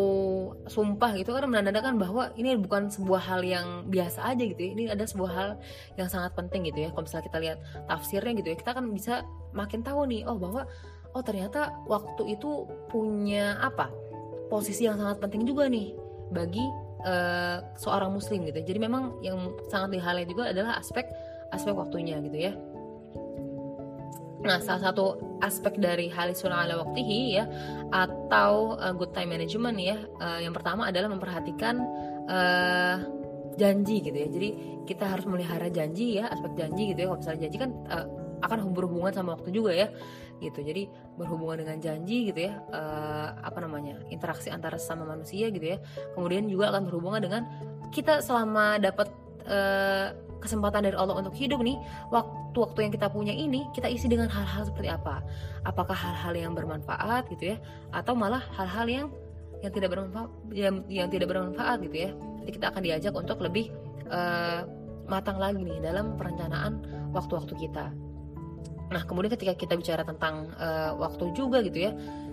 sumpah 0.66 1.14
gitu 1.14 1.38
kan 1.38 1.46
menandakan 1.46 1.94
bahwa 1.94 2.34
ini 2.34 2.58
bukan 2.58 2.90
sebuah 2.90 3.22
hal 3.22 3.46
yang 3.46 3.86
biasa 3.86 4.34
aja 4.34 4.42
gitu 4.42 4.58
ya. 4.58 4.70
Ini 4.74 4.84
ada 4.90 5.06
sebuah 5.06 5.30
hal 5.30 5.48
yang 5.94 6.10
sangat 6.10 6.34
penting 6.34 6.66
gitu 6.66 6.82
ya. 6.82 6.88
Kalau 6.90 7.06
misalnya 7.06 7.26
kita 7.30 7.38
lihat 7.38 7.58
tafsirnya 7.86 8.32
gitu 8.42 8.48
ya 8.52 8.56
kita 8.58 8.74
kan 8.74 8.84
bisa 8.90 9.22
makin 9.54 9.86
tahu 9.86 10.10
nih 10.10 10.26
oh 10.26 10.34
bahwa 10.34 10.66
oh 11.14 11.22
ternyata 11.22 11.70
waktu 11.86 12.34
itu 12.34 12.66
punya 12.90 13.56
apa? 13.62 13.86
Posisi 14.50 14.84
yang 14.84 14.98
sangat 14.98 15.22
penting 15.22 15.46
juga 15.46 15.70
nih 15.70 15.94
bagi 16.34 16.66
uh, 17.04 17.58
seorang 17.76 18.10
muslim 18.14 18.46
gitu 18.46 18.62
jadi 18.62 18.78
memang 18.82 19.22
yang 19.22 19.38
sangat 19.68 19.96
di 19.96 20.00
juga 20.30 20.50
adalah 20.50 20.78
aspek 20.78 21.06
aspek 21.52 21.74
waktunya 21.76 22.18
gitu 22.24 22.38
ya 22.50 22.52
Nah, 24.42 24.58
salah 24.58 24.90
satu 24.90 25.38
aspek 25.38 25.78
dari 25.78 26.10
halisun 26.10 26.50
ala 26.50 26.82
waktihi 26.82 27.38
ya 27.38 27.46
atau 27.94 28.74
uh, 28.74 28.90
good 28.90 29.14
time 29.14 29.30
management 29.30 29.78
ya, 29.78 30.02
uh, 30.18 30.42
yang 30.42 30.50
pertama 30.50 30.90
adalah 30.90 31.06
memperhatikan 31.14 31.78
uh, 32.26 32.96
janji 33.54 34.02
gitu 34.02 34.18
ya. 34.18 34.28
Jadi 34.28 34.48
kita 34.82 35.14
harus 35.14 35.30
melihara 35.30 35.70
janji 35.70 36.18
ya, 36.18 36.26
aspek 36.26 36.58
janji 36.58 36.90
gitu 36.90 37.06
ya. 37.06 37.14
Kalau 37.14 37.20
misalnya 37.22 37.40
janji 37.46 37.58
kan 37.62 37.70
uh, 37.86 38.06
akan 38.42 38.74
berhubungan 38.74 39.14
sama 39.14 39.38
waktu 39.38 39.54
juga 39.54 39.70
ya, 39.70 39.86
gitu. 40.42 40.60
Jadi 40.66 40.90
berhubungan 41.14 41.62
dengan 41.62 41.78
janji 41.78 42.34
gitu 42.34 42.50
ya, 42.50 42.58
uh, 42.74 43.38
apa 43.38 43.62
namanya 43.62 44.02
interaksi 44.10 44.50
antara 44.50 44.76
sama 44.76 45.06
manusia 45.06 45.48
gitu 45.54 45.76
ya. 45.76 45.78
Kemudian 46.18 46.50
juga 46.50 46.74
akan 46.74 46.90
berhubungan 46.90 47.20
dengan 47.22 47.42
kita 47.94 48.18
selama 48.24 48.82
dapat 48.82 49.08
uh, 49.46 50.10
kesempatan 50.42 50.90
dari 50.90 50.98
Allah 50.98 51.14
untuk 51.22 51.38
hidup 51.38 51.62
nih 51.62 51.78
waktu-waktu 52.10 52.90
yang 52.90 52.92
kita 52.92 53.06
punya 53.06 53.30
ini 53.30 53.70
kita 53.70 53.86
isi 53.86 54.10
dengan 54.10 54.26
hal-hal 54.26 54.66
seperti 54.66 54.90
apa 54.90 55.22
apakah 55.62 55.94
hal-hal 55.94 56.34
yang 56.34 56.52
bermanfaat 56.58 57.30
gitu 57.30 57.54
ya 57.54 57.56
atau 57.94 58.18
malah 58.18 58.42
hal-hal 58.58 58.90
yang 58.90 59.06
yang 59.62 59.70
tidak 59.70 59.94
bermanfaat 59.94 60.30
yang, 60.50 60.82
yang 60.90 61.06
tidak 61.06 61.30
bermanfaat 61.30 61.78
gitu 61.86 61.96
ya 61.96 62.10
jadi 62.42 62.50
kita 62.58 62.66
akan 62.74 62.82
diajak 62.82 63.12
untuk 63.14 63.38
lebih 63.38 63.70
uh, 64.10 64.66
matang 65.06 65.38
lagi 65.38 65.62
nih 65.62 65.78
dalam 65.78 66.18
perencanaan 66.18 66.82
waktu-waktu 67.14 67.54
kita 67.54 67.94
nah 68.92 69.02
kemudian 69.08 69.32
ketika 69.32 69.56
kita 69.56 69.74
bicara 69.74 70.04
tentang 70.04 70.52
uh, 70.60 70.92
waktu 71.00 71.32
juga 71.32 71.64
gitu 71.64 71.88
ya 71.88 71.92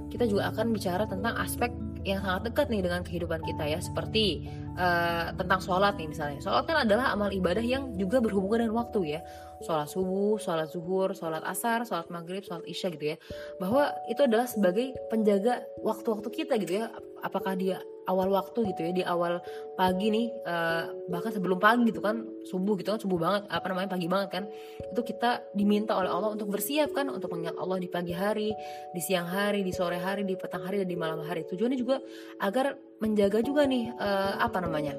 kita 0.09 0.25
juga 0.25 0.49
akan 0.49 0.73
bicara 0.73 1.05
tentang 1.05 1.37
aspek 1.37 1.69
yang 2.07 2.23
sangat 2.23 2.51
dekat 2.51 2.67
nih 2.71 2.81
dengan 2.83 3.01
kehidupan 3.03 3.43
kita 3.43 3.63
ya. 3.67 3.79
Seperti 3.79 4.47
uh, 4.79 5.35
tentang 5.35 5.59
sholat 5.59 5.99
nih 5.99 6.09
misalnya. 6.09 6.39
Sholat 6.39 6.63
kan 6.65 6.87
adalah 6.87 7.11
amal 7.11 7.29
ibadah 7.29 7.63
yang 7.63 7.95
juga 7.99 8.23
berhubungan 8.23 8.67
dengan 8.67 8.75
waktu 8.79 9.19
ya. 9.19 9.21
Sholat 9.61 9.91
subuh 9.91 10.39
sholat 10.39 10.71
zuhur 10.71 11.11
sholat 11.11 11.43
asar 11.43 11.83
sholat 11.83 12.07
maghrib 12.07 12.41
sholat 12.41 12.63
isya 12.65 12.89
gitu 12.95 13.15
ya. 13.15 13.17
Bahwa 13.59 13.91
itu 14.07 14.21
adalah 14.23 14.47
sebagai 14.47 14.95
penjaga 15.11 15.63
waktu-waktu 15.83 16.29
kita 16.31 16.57
gitu 16.63 16.83
ya. 16.83 16.85
Apakah 17.19 17.59
dia 17.59 17.83
awal 18.09 18.33
waktu 18.33 18.73
gitu 18.73 18.81
ya 18.89 18.91
di 18.91 19.03
awal 19.05 19.37
pagi 19.77 20.09
nih 20.09 20.27
uh, 20.49 20.89
bahkan 21.07 21.29
sebelum 21.29 21.61
pagi 21.61 21.85
gitu 21.93 22.01
kan 22.01 22.25
subuh 22.49 22.73
gitu 22.81 22.97
kan 22.97 22.99
subuh 22.99 23.21
banget 23.21 23.45
apa 23.53 23.65
namanya 23.69 23.89
pagi 23.93 24.09
banget 24.09 24.29
kan 24.33 24.43
itu 24.89 25.01
kita 25.05 25.45
diminta 25.53 25.93
oleh 25.93 26.09
Allah 26.09 26.33
untuk 26.33 26.49
bersiap 26.49 26.89
kan 26.97 27.07
untuk 27.13 27.29
mengingat 27.31 27.55
Allah 27.61 27.77
di 27.77 27.87
pagi 27.87 28.11
hari 28.17 28.49
di 28.91 29.01
siang 29.05 29.29
hari 29.29 29.61
di 29.61 29.69
sore 29.69 30.01
hari 30.01 30.25
di 30.25 30.33
petang 30.33 30.65
hari 30.65 30.81
dan 30.81 30.89
di 30.89 30.97
malam 30.97 31.21
hari. 31.21 31.45
Tujuannya 31.45 31.77
juga 31.77 32.01
agar 32.41 32.73
menjaga 32.97 33.45
juga 33.45 33.69
nih 33.69 33.93
uh, 33.95 34.41
apa 34.41 34.57
namanya 34.65 34.97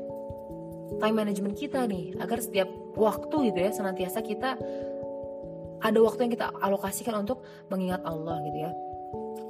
time 1.02 1.16
management 1.16 1.54
kita 1.58 1.84
nih 1.90 2.14
agar 2.22 2.38
setiap 2.38 2.70
waktu 2.94 3.50
gitu 3.50 3.58
ya 3.58 3.70
senantiasa 3.74 4.22
kita 4.22 4.54
ada 5.80 5.98
waktu 6.04 6.28
yang 6.28 6.32
kita 6.36 6.46
alokasikan 6.60 7.24
untuk 7.24 7.42
mengingat 7.72 8.04
Allah 8.04 8.38
gitu 8.44 8.58
ya 8.68 8.72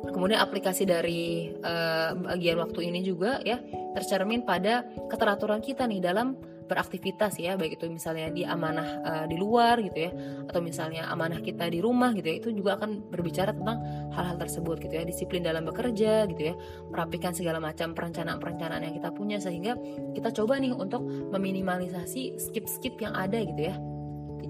Kemudian 0.00 0.40
aplikasi 0.40 0.88
dari 0.88 1.52
uh, 1.60 2.16
bagian 2.16 2.56
waktu 2.56 2.88
ini 2.88 3.04
juga 3.04 3.38
ya 3.44 3.60
tercermin 3.92 4.48
pada 4.48 4.86
keteraturan 5.12 5.60
kita 5.60 5.84
nih 5.84 6.00
dalam 6.00 6.40
beraktivitas 6.70 7.34
ya 7.42 7.58
baik 7.58 7.82
itu 7.82 7.90
misalnya 7.90 8.30
di 8.30 8.46
amanah 8.46 8.88
uh, 9.02 9.24
di 9.26 9.34
luar 9.34 9.82
gitu 9.82 10.06
ya 10.06 10.14
atau 10.46 10.62
misalnya 10.62 11.10
amanah 11.10 11.42
kita 11.42 11.66
di 11.66 11.82
rumah 11.82 12.14
gitu 12.14 12.30
ya 12.30 12.36
itu 12.38 12.54
juga 12.54 12.78
akan 12.78 13.10
berbicara 13.10 13.50
tentang 13.50 13.82
hal-hal 14.14 14.38
tersebut 14.38 14.78
gitu 14.86 14.94
ya 14.94 15.02
disiplin 15.02 15.42
dalam 15.42 15.66
bekerja 15.66 16.30
gitu 16.30 16.54
ya 16.54 16.54
merapikan 16.94 17.34
segala 17.34 17.58
macam 17.58 17.90
perencanaan-perencanaan 17.90 18.86
yang 18.86 18.94
kita 18.94 19.10
punya 19.10 19.42
sehingga 19.42 19.74
kita 20.14 20.30
coba 20.30 20.62
nih 20.62 20.70
untuk 20.70 21.02
meminimalisasi 21.34 22.38
skip-skip 22.38 23.02
yang 23.02 23.18
ada 23.18 23.42
gitu 23.42 23.74
ya 23.74 23.74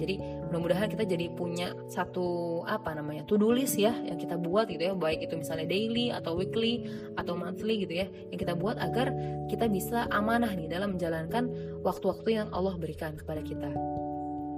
jadi 0.00 0.16
mudah-mudahan 0.48 0.88
kita 0.88 1.04
jadi 1.04 1.28
punya 1.36 1.76
satu 1.92 2.60
apa 2.64 2.96
namanya 2.96 3.28
to 3.28 3.36
do 3.36 3.52
list 3.52 3.76
ya 3.76 3.92
yang 3.92 4.16
kita 4.16 4.40
buat 4.40 4.72
gitu 4.72 4.80
ya. 4.80 4.92
Baik 4.96 5.28
itu 5.28 5.36
misalnya 5.36 5.68
daily 5.68 6.08
atau 6.08 6.34
weekly 6.34 6.88
atau 7.20 7.36
monthly 7.36 7.84
gitu 7.84 8.00
ya 8.00 8.06
yang 8.32 8.40
kita 8.40 8.56
buat 8.56 8.80
agar 8.80 9.12
kita 9.52 9.68
bisa 9.68 10.08
amanah 10.08 10.50
nih 10.56 10.72
dalam 10.72 10.96
menjalankan 10.96 11.52
waktu-waktu 11.84 12.28
yang 12.40 12.48
Allah 12.56 12.74
berikan 12.80 13.14
kepada 13.14 13.44
kita. 13.44 13.68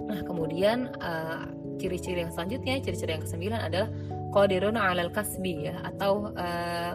Nah 0.07 0.21
kemudian 0.23 0.95
uh, 1.03 1.51
ciri-ciri 1.83 2.23
yang 2.23 2.33
selanjutnya 2.33 2.79
ciri-ciri 2.79 3.19
yang 3.19 3.25
kesembilan 3.27 3.61
adalah 3.67 3.89
qadirun 4.31 4.79
alal 4.79 5.11
kasbi 5.11 5.69
ya 5.69 5.77
atau 5.83 6.31
uh, 6.39 6.95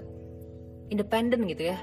independen 0.88 1.44
gitu 1.52 1.76
ya 1.76 1.78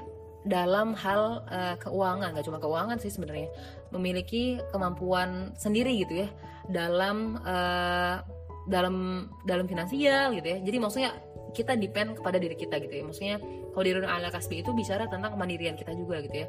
dalam 0.45 0.93
hal 0.93 1.45
uh, 1.49 1.75
keuangan. 1.81 2.33
Nggak 2.33 2.45
cuma 2.45 2.59
keuangan 2.61 2.97
sih 3.01 3.09
sebenarnya 3.09 3.49
memiliki 3.89 4.61
kemampuan 4.69 5.53
sendiri 5.57 5.93
gitu 6.05 6.25
ya 6.25 6.29
dalam 6.69 7.37
uh, 7.41 8.21
dalam 8.65 9.27
dalam 9.45 9.65
finansial 9.69 10.33
gitu 10.33 10.47
ya. 10.47 10.57
Jadi 10.61 10.77
maksudnya 10.81 11.11
kita 11.55 11.77
depend 11.79 12.19
kepada 12.19 12.41
diri 12.41 12.57
kita 12.57 12.81
gitu 12.81 12.93
ya. 12.93 13.03
Maksudnya 13.05 13.35
kalau 13.71 13.83
di 13.85 13.91
ala 13.95 14.29
kasbi 14.33 14.61
itu 14.65 14.73
bicara 14.73 15.07
tentang 15.07 15.37
kemandirian 15.37 15.77
kita 15.77 15.93
juga 15.93 16.19
gitu 16.25 16.45
ya. 16.45 16.47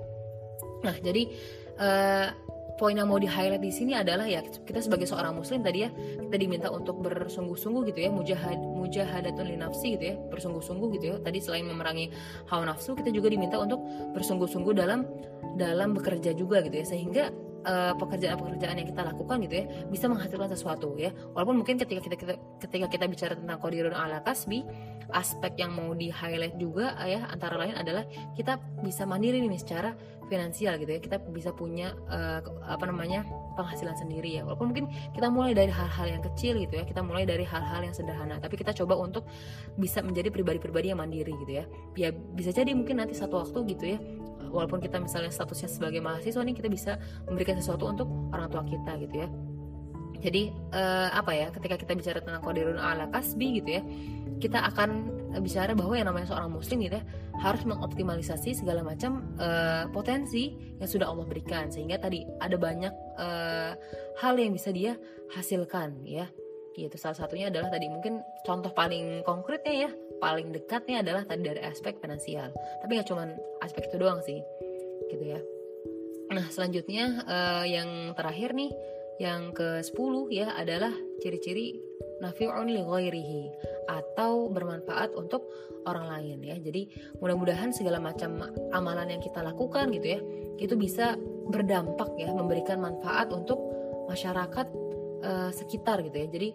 Nah 0.82 0.96
jadi 0.98 1.22
uh, 1.78 2.28
poin 2.76 2.92
yang 2.92 3.08
mau 3.08 3.16
di 3.16 3.28
highlight 3.28 3.64
di 3.64 3.72
sini 3.72 3.96
adalah 3.96 4.28
ya 4.28 4.44
kita 4.44 4.84
sebagai 4.84 5.08
seorang 5.08 5.32
muslim 5.32 5.64
tadi 5.64 5.88
ya 5.88 5.90
kita 6.28 6.36
diminta 6.36 6.68
untuk 6.68 7.00
bersungguh-sungguh 7.00 7.88
gitu 7.88 8.04
ya 8.04 8.10
mujahad 8.12 8.60
mujahadatun 8.60 9.48
li 9.48 9.56
nafsi 9.56 9.96
gitu 9.96 10.04
ya 10.12 10.14
bersungguh-sungguh 10.32 10.88
gitu 11.00 11.04
ya. 11.12 11.16
Tadi 11.20 11.38
selain 11.40 11.68
memerangi 11.68 12.12
hawa 12.48 12.72
nafsu 12.72 12.96
kita 12.96 13.12
juga 13.12 13.28
diminta 13.28 13.60
untuk 13.60 13.80
bersungguh-sungguh 14.16 14.72
dalam 14.72 15.04
dalam 15.56 15.92
bekerja 15.92 16.32
juga 16.32 16.64
gitu 16.64 16.76
ya. 16.80 16.86
Sehingga 16.88 17.24
Eh, 17.28 17.45
pekerjaan-pekerjaan 17.98 18.78
yang 18.78 18.88
kita 18.88 19.02
lakukan 19.02 19.42
gitu 19.42 19.54
ya 19.62 19.64
bisa 19.90 20.06
menghasilkan 20.06 20.48
sesuatu 20.54 20.94
ya. 20.94 21.10
Walaupun 21.34 21.62
mungkin 21.62 21.76
ketika 21.82 21.98
kita, 21.98 22.16
kita 22.16 22.34
ketika 22.62 22.86
kita 22.86 23.04
bicara 23.10 23.34
tentang 23.34 23.58
kodirun 23.58 23.90
ala 23.90 24.22
kasbi 24.22 24.62
aspek 25.10 25.58
yang 25.58 25.74
mau 25.74 25.94
di 25.94 26.10
highlight 26.10 26.58
juga 26.58 26.94
ya 27.06 27.26
antara 27.30 27.58
lain 27.58 27.74
adalah 27.78 28.06
kita 28.34 28.58
bisa 28.82 29.06
mandiri 29.06 29.42
nih 29.42 29.58
secara 29.58 29.94
finansial 30.26 30.78
gitu 30.82 30.90
ya. 30.94 31.00
Kita 31.02 31.16
bisa 31.30 31.50
punya 31.54 31.94
uh, 32.10 32.42
apa 32.66 32.86
namanya 32.86 33.26
penghasilan 33.58 33.94
sendiri 33.98 34.38
ya. 34.38 34.42
Walaupun 34.46 34.74
mungkin 34.74 34.86
kita 35.14 35.30
mulai 35.30 35.54
dari 35.54 35.70
hal-hal 35.70 36.06
yang 36.06 36.22
kecil 36.22 36.58
gitu 36.62 36.74
ya 36.78 36.84
kita 36.86 37.02
mulai 37.02 37.26
dari 37.26 37.42
hal-hal 37.42 37.82
yang 37.82 37.94
sederhana. 37.94 38.38
Tapi 38.38 38.54
kita 38.58 38.74
coba 38.78 38.98
untuk 38.98 39.26
bisa 39.78 40.02
menjadi 40.02 40.30
pribadi-pribadi 40.30 40.94
yang 40.94 41.02
mandiri 41.02 41.34
gitu 41.46 41.52
ya. 41.62 41.64
Ya 41.98 42.10
bisa 42.14 42.50
jadi 42.54 42.74
mungkin 42.74 43.02
nanti 43.02 43.14
satu 43.14 43.42
waktu 43.42 43.58
gitu 43.74 43.84
ya 43.94 43.98
walaupun 44.50 44.80
kita 44.82 44.98
misalnya 44.98 45.30
statusnya 45.32 45.68
sebagai 45.70 46.00
mahasiswa 46.00 46.42
nih 46.42 46.56
kita 46.56 46.68
bisa 46.70 46.92
memberikan 47.26 47.58
sesuatu 47.58 47.88
untuk 47.90 48.08
orang 48.32 48.48
tua 48.50 48.62
kita 48.64 48.92
gitu 49.02 49.16
ya. 49.26 49.28
Jadi 50.16 50.48
uh, 50.72 51.12
apa 51.12 51.32
ya 51.36 51.52
ketika 51.52 51.76
kita 51.76 51.92
bicara 51.92 52.18
tentang 52.24 52.40
kodirun 52.40 52.80
ala 52.80 53.06
kasbi 53.12 53.60
gitu 53.60 53.78
ya 53.78 53.82
kita 54.36 54.60
akan 54.68 55.12
bicara 55.40 55.72
bahwa 55.76 55.96
yang 55.96 56.08
namanya 56.08 56.32
seorang 56.32 56.52
muslim 56.52 56.80
gitu 56.84 57.00
ya 57.00 57.04
harus 57.40 57.68
mengoptimalisasi 57.68 58.56
segala 58.56 58.80
macam 58.80 59.36
uh, 59.36 59.84
potensi 59.92 60.56
yang 60.80 60.88
sudah 60.88 61.08
Allah 61.08 61.28
berikan. 61.28 61.68
Sehingga 61.68 62.00
tadi 62.00 62.24
ada 62.40 62.56
banyak 62.56 62.94
uh, 63.20 63.72
hal 64.20 64.34
yang 64.40 64.56
bisa 64.56 64.72
dia 64.72 64.96
hasilkan 65.36 66.04
ya. 66.04 66.28
Gitu. 66.76 66.92
Salah 67.00 67.16
satunya 67.16 67.48
adalah 67.48 67.72
tadi 67.72 67.88
mungkin 67.88 68.20
contoh 68.44 68.72
paling 68.72 69.24
konkretnya 69.24 69.88
ya 69.88 69.90
paling 70.18 70.52
dekatnya 70.52 71.02
adalah 71.04 71.22
tadi 71.28 71.42
dari 71.44 71.60
aspek 71.62 72.00
finansial 72.00 72.50
tapi 72.82 72.98
nggak 72.98 73.08
cuma 73.08 73.30
aspek 73.62 73.88
itu 73.88 73.96
doang 74.00 74.20
sih 74.24 74.40
gitu 75.12 75.24
ya 75.24 75.40
nah 76.32 76.46
selanjutnya 76.50 77.22
uh, 77.24 77.64
yang 77.64 78.12
terakhir 78.18 78.52
nih 78.56 78.72
yang 79.16 79.56
ke 79.56 79.80
10 79.80 79.96
ya 80.28 80.52
adalah 80.52 80.92
ciri-ciri 81.24 81.80
nafi'un 82.20 82.68
li 82.68 82.84
atau 83.88 84.48
bermanfaat 84.52 85.16
untuk 85.16 85.48
orang 85.86 86.10
lain 86.10 86.38
ya. 86.42 86.56
Jadi 86.58 86.90
mudah-mudahan 87.22 87.72
segala 87.72 88.02
macam 88.02 88.42
amalan 88.74 89.16
yang 89.16 89.22
kita 89.22 89.40
lakukan 89.40 89.88
gitu 89.94 90.18
ya, 90.18 90.20
itu 90.60 90.74
bisa 90.76 91.16
berdampak 91.48 92.12
ya, 92.18 92.34
memberikan 92.34 92.82
manfaat 92.82 93.30
untuk 93.30 93.56
masyarakat 94.10 94.66
uh, 95.26 95.50
sekitar 95.50 96.00
gitu 96.06 96.16
ya. 96.16 96.26
Jadi 96.30 96.48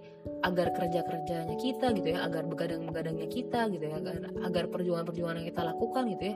agar 0.47 0.71
kerja 0.71 1.03
kerjanya 1.03 1.55
kita 1.59 1.91
gitu 1.93 2.07
ya 2.15 2.25
agar 2.25 2.47
begadang 2.47 2.87
begadangnya 2.87 3.27
kita 3.27 3.67
gitu 3.69 3.83
ya 3.83 3.99
agar 3.99 4.31
agar 4.47 4.63
perjuangan 4.71 5.05
perjuangan 5.05 5.35
yang 5.43 5.47
kita 5.51 5.61
lakukan 5.61 6.03
gitu 6.17 6.23
ya 6.33 6.35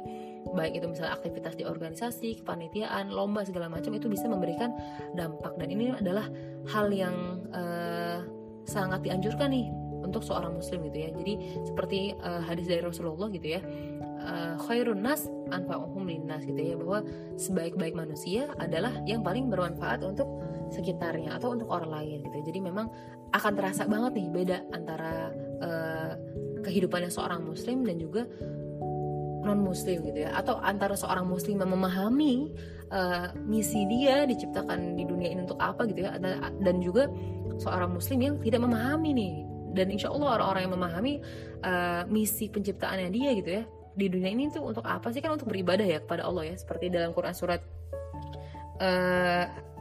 baik 0.53 0.77
itu 0.77 0.85
misalnya 0.85 1.17
aktivitas 1.17 1.57
di 1.57 1.63
organisasi 1.65 2.45
kepanitiaan 2.45 3.09
lomba 3.09 3.41
segala 3.41 3.65
macam 3.65 3.95
itu 3.97 4.05
bisa 4.11 4.29
memberikan 4.29 4.75
dampak. 5.17 5.57
Dan 5.57 5.73
ini 5.73 5.95
adalah 5.95 6.29
hal 6.69 6.93
yang 6.93 7.41
uh, 7.49 8.21
sangat 8.67 9.01
dianjurkan 9.01 9.49
nih 9.49 9.71
untuk 10.05 10.21
seorang 10.21 10.53
muslim 10.53 10.85
gitu 10.91 10.97
ya. 11.01 11.09
Jadi 11.17 11.33
seperti 11.65 12.13
uh, 12.21 12.45
hadis 12.45 12.69
dari 12.69 12.85
Rasulullah 12.85 13.31
gitu 13.33 13.57
ya 13.57 13.61
khairun 14.65 15.05
nas 15.05 15.29
anfa'uhum 15.53 16.09
linnas 16.09 16.41
gitu 16.49 16.57
ya 16.57 16.75
bahwa 16.81 17.05
sebaik-baik 17.37 17.93
manusia 17.93 18.49
adalah 18.57 18.89
yang 19.05 19.21
paling 19.21 19.53
bermanfaat 19.53 20.01
untuk 20.01 20.25
sekitarnya 20.71 21.35
atau 21.37 21.53
untuk 21.53 21.69
orang 21.69 21.91
lain 22.01 22.17
gitu. 22.25 22.37
Jadi 22.51 22.59
memang 22.61 22.89
akan 23.33 23.51
terasa 23.53 23.83
banget 23.85 24.17
nih 24.17 24.27
beda 24.31 24.57
antara 24.73 25.29
uh, 25.61 26.13
kehidupannya 26.65 27.11
seorang 27.11 27.45
muslim 27.45 27.85
dan 27.85 27.97
juga 28.01 28.25
non 29.45 29.61
muslim 29.61 30.01
gitu 30.01 30.25
ya. 30.25 30.33
Atau 30.33 30.57
antara 30.57 30.97
seorang 30.97 31.29
muslim 31.29 31.61
yang 31.61 31.71
memahami 31.71 32.49
uh, 32.89 33.29
misi 33.45 33.85
dia 33.85 34.25
diciptakan 34.25 34.97
di 34.97 35.05
dunia 35.05 35.29
ini 35.33 35.45
untuk 35.45 35.61
apa 35.61 35.85
gitu 35.85 36.05
ya 36.05 36.17
dan 36.61 36.75
juga 36.81 37.09
seorang 37.61 37.93
muslim 37.93 38.19
yang 38.21 38.35
tidak 38.41 38.61
memahami 38.65 39.09
nih. 39.13 39.35
Dan 39.75 39.91
insya 39.91 40.07
Allah 40.07 40.39
orang-orang 40.39 40.61
yang 40.71 40.75
memahami 40.79 41.13
uh, 41.67 42.07
misi 42.07 42.47
penciptaannya 42.47 43.11
dia 43.11 43.35
gitu 43.35 43.49
ya 43.61 43.63
di 43.95 44.11
dunia 44.11 44.31
ini 44.31 44.51
tuh 44.51 44.63
untuk 44.63 44.83
apa 44.83 45.11
sih? 45.11 45.19
Kan 45.23 45.35
untuk 45.35 45.51
beribadah 45.51 45.83
ya 45.83 45.99
kepada 46.03 46.27
Allah 46.27 46.51
ya 46.51 46.55
seperti 46.55 46.91
dalam 46.91 47.11
Quran 47.11 47.35
surat 47.35 47.59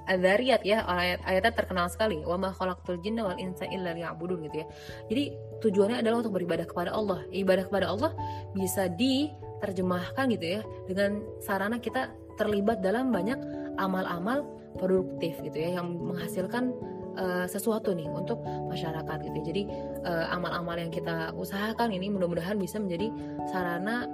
Adzariyat 0.05 0.63
ya 0.69 0.85
ayat 0.85 1.25
ayatnya 1.25 1.53
terkenal 1.57 1.87
sekali 1.89 2.21
wa 2.21 2.37
ma 2.37 2.51
khalaqtul 2.53 3.01
jinna 3.01 3.25
wal 3.25 3.41
insa 3.41 3.65
illa 3.69 3.97
liya'budun 3.97 4.45
gitu 4.51 4.63
ya. 4.63 4.67
Jadi 5.09 5.25
tujuannya 5.65 6.05
adalah 6.05 6.21
untuk 6.21 6.37
beribadah 6.37 6.69
kepada 6.69 6.93
Allah. 6.93 7.25
Ibadah 7.33 7.65
kepada 7.69 7.87
Allah 7.89 8.13
bisa 8.53 8.93
diterjemahkan 8.93 10.25
gitu 10.37 10.47
ya 10.59 10.61
dengan 10.85 11.25
sarana 11.41 11.81
kita 11.81 12.13
terlibat 12.37 12.85
dalam 12.85 13.15
banyak 13.15 13.39
amal-amal 13.81 14.45
produktif 14.77 15.39
gitu 15.41 15.57
ya 15.57 15.81
yang 15.81 15.95
menghasilkan 15.97 16.75
uh, 17.19 17.47
sesuatu 17.47 17.95
nih 17.95 18.07
untuk 18.11 18.43
masyarakat 18.45 19.19
gitu. 19.31 19.37
Ya. 19.41 19.45
Jadi 19.55 19.63
uh, 20.05 20.35
amal-amal 20.35 20.77
yang 20.79 20.91
kita 20.91 21.33
usahakan 21.35 21.95
ini 21.95 22.11
mudah-mudahan 22.11 22.59
bisa 22.59 22.79
menjadi 22.83 23.11
sarana 23.51 24.07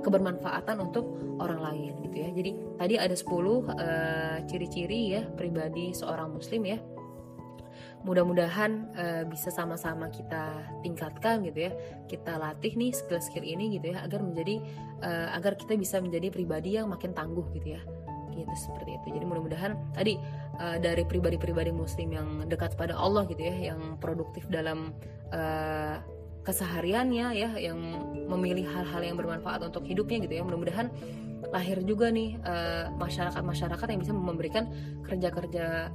kebermanfaatan 0.00 0.76
untuk 0.80 1.04
orang 1.40 1.60
lain 1.60 1.92
gitu 2.08 2.16
ya. 2.20 2.28
Jadi 2.32 2.50
tadi 2.76 2.94
ada 3.00 3.16
10 3.16 3.24
uh, 3.24 3.40
eh, 3.72 4.36
ciri-ciri 4.48 5.00
ya 5.16 5.22
pribadi 5.24 5.92
seorang 5.96 6.32
muslim 6.36 6.62
ya. 6.66 6.78
Mudah-mudahan 8.00 8.96
uh, 8.96 9.22
bisa 9.28 9.52
sama-sama 9.52 10.08
kita 10.08 10.56
tingkatkan 10.80 11.44
gitu 11.44 11.68
ya. 11.68 11.72
Kita 12.08 12.40
latih 12.40 12.72
nih 12.76 12.96
skill-skill 12.96 13.44
ini 13.44 13.76
gitu 13.76 13.92
ya 13.92 14.04
agar 14.04 14.24
menjadi 14.24 14.60
uh, 15.04 15.36
agar 15.36 15.56
kita 15.56 15.76
bisa 15.76 16.00
menjadi 16.00 16.32
pribadi 16.32 16.80
yang 16.80 16.88
makin 16.88 17.12
tangguh 17.12 17.44
gitu 17.56 17.76
ya. 17.76 17.82
Gitu 18.32 18.54
seperti 18.56 18.96
itu. 18.96 19.06
Jadi 19.20 19.24
mudah-mudahan 19.28 19.76
tadi 19.92 20.16
uh, 20.56 20.80
dari 20.80 21.04
pribadi-pribadi 21.04 21.76
muslim 21.76 22.08
yang 22.16 22.28
dekat 22.48 22.72
pada 22.72 22.96
Allah 22.96 23.28
gitu 23.28 23.44
ya, 23.44 23.72
yang 23.72 24.00
produktif 24.00 24.48
dalam 24.48 24.96
uh, 25.36 26.00
kesehariannya 26.40 27.26
ya 27.36 27.50
yang 27.60 27.78
memilih 28.28 28.64
hal-hal 28.64 29.02
yang 29.04 29.16
bermanfaat 29.20 29.60
untuk 29.66 29.84
hidupnya 29.84 30.24
gitu 30.24 30.40
ya. 30.40 30.42
Mudah-mudahan 30.42 30.88
lahir 31.52 31.82
juga 31.84 32.08
nih 32.08 32.40
masyarakat-masyarakat 32.96 33.86
yang 33.90 34.00
bisa 34.00 34.12
memberikan 34.16 34.64
kerja-kerja 35.04 35.90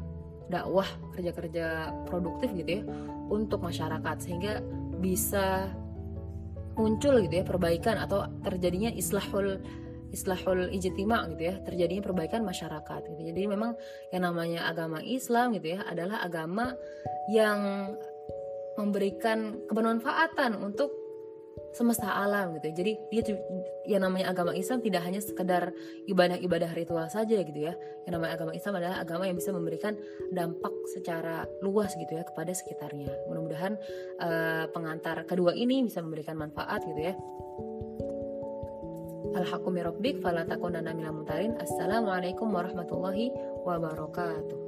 dakwah 0.46 0.86
kerja-kerja 1.18 1.90
produktif 2.06 2.54
gitu 2.54 2.82
ya 2.82 2.84
untuk 3.32 3.66
masyarakat. 3.66 4.16
Sehingga 4.22 4.62
bisa 5.02 5.74
muncul 6.76 7.24
gitu 7.24 7.42
ya 7.42 7.46
perbaikan 7.48 7.98
atau 7.98 8.28
terjadinya 8.44 8.92
islahul 8.92 9.64
islahul 10.12 10.72
ijtima 10.72 11.28
gitu 11.34 11.52
ya 11.52 11.56
terjadinya 11.64 12.04
perbaikan 12.04 12.44
masyarakat 12.44 13.02
gitu. 13.16 13.22
Jadi 13.34 13.42
memang 13.52 13.76
yang 14.16 14.24
namanya 14.28 14.68
agama 14.70 15.04
Islam 15.04 15.56
gitu 15.58 15.76
ya 15.76 15.84
adalah 15.88 16.24
agama 16.24 16.76
yang 17.32 17.92
memberikan 18.76 19.64
kebermanfaatan 19.68 20.60
untuk 20.60 21.06
semesta 21.76 22.08
alam 22.08 22.56
gitu. 22.60 22.72
Jadi 22.72 22.92
dia 23.12 23.22
yang 23.84 24.08
namanya 24.08 24.32
agama 24.32 24.56
Islam 24.56 24.80
tidak 24.80 25.04
hanya 25.04 25.20
sekedar 25.20 25.76
ibadah-ibadah 26.08 26.72
ritual 26.72 27.08
saja 27.12 27.36
gitu 27.44 27.60
ya. 27.60 27.76
Yang 28.08 28.14
namanya 28.16 28.34
agama 28.40 28.52
Islam 28.56 28.74
adalah 28.80 28.98
agama 29.04 29.24
yang 29.28 29.36
bisa 29.36 29.52
memberikan 29.52 29.94
dampak 30.32 30.72
secara 30.96 31.44
luas 31.60 31.92
gitu 32.00 32.16
ya 32.16 32.24
kepada 32.24 32.56
sekitarnya. 32.56 33.12
Mudah-mudahan 33.28 33.74
uh, 34.24 34.66
pengantar 34.72 35.28
kedua 35.28 35.52
ini 35.52 35.84
bisa 35.84 36.00
memberikan 36.00 36.40
manfaat 36.40 36.80
gitu 36.88 37.12
ya. 37.12 37.14
Alhaqqu 39.36 39.68
Assalamualaikum 41.60 42.48
warahmatullahi 42.56 43.36
wabarakatuh. 43.68 44.65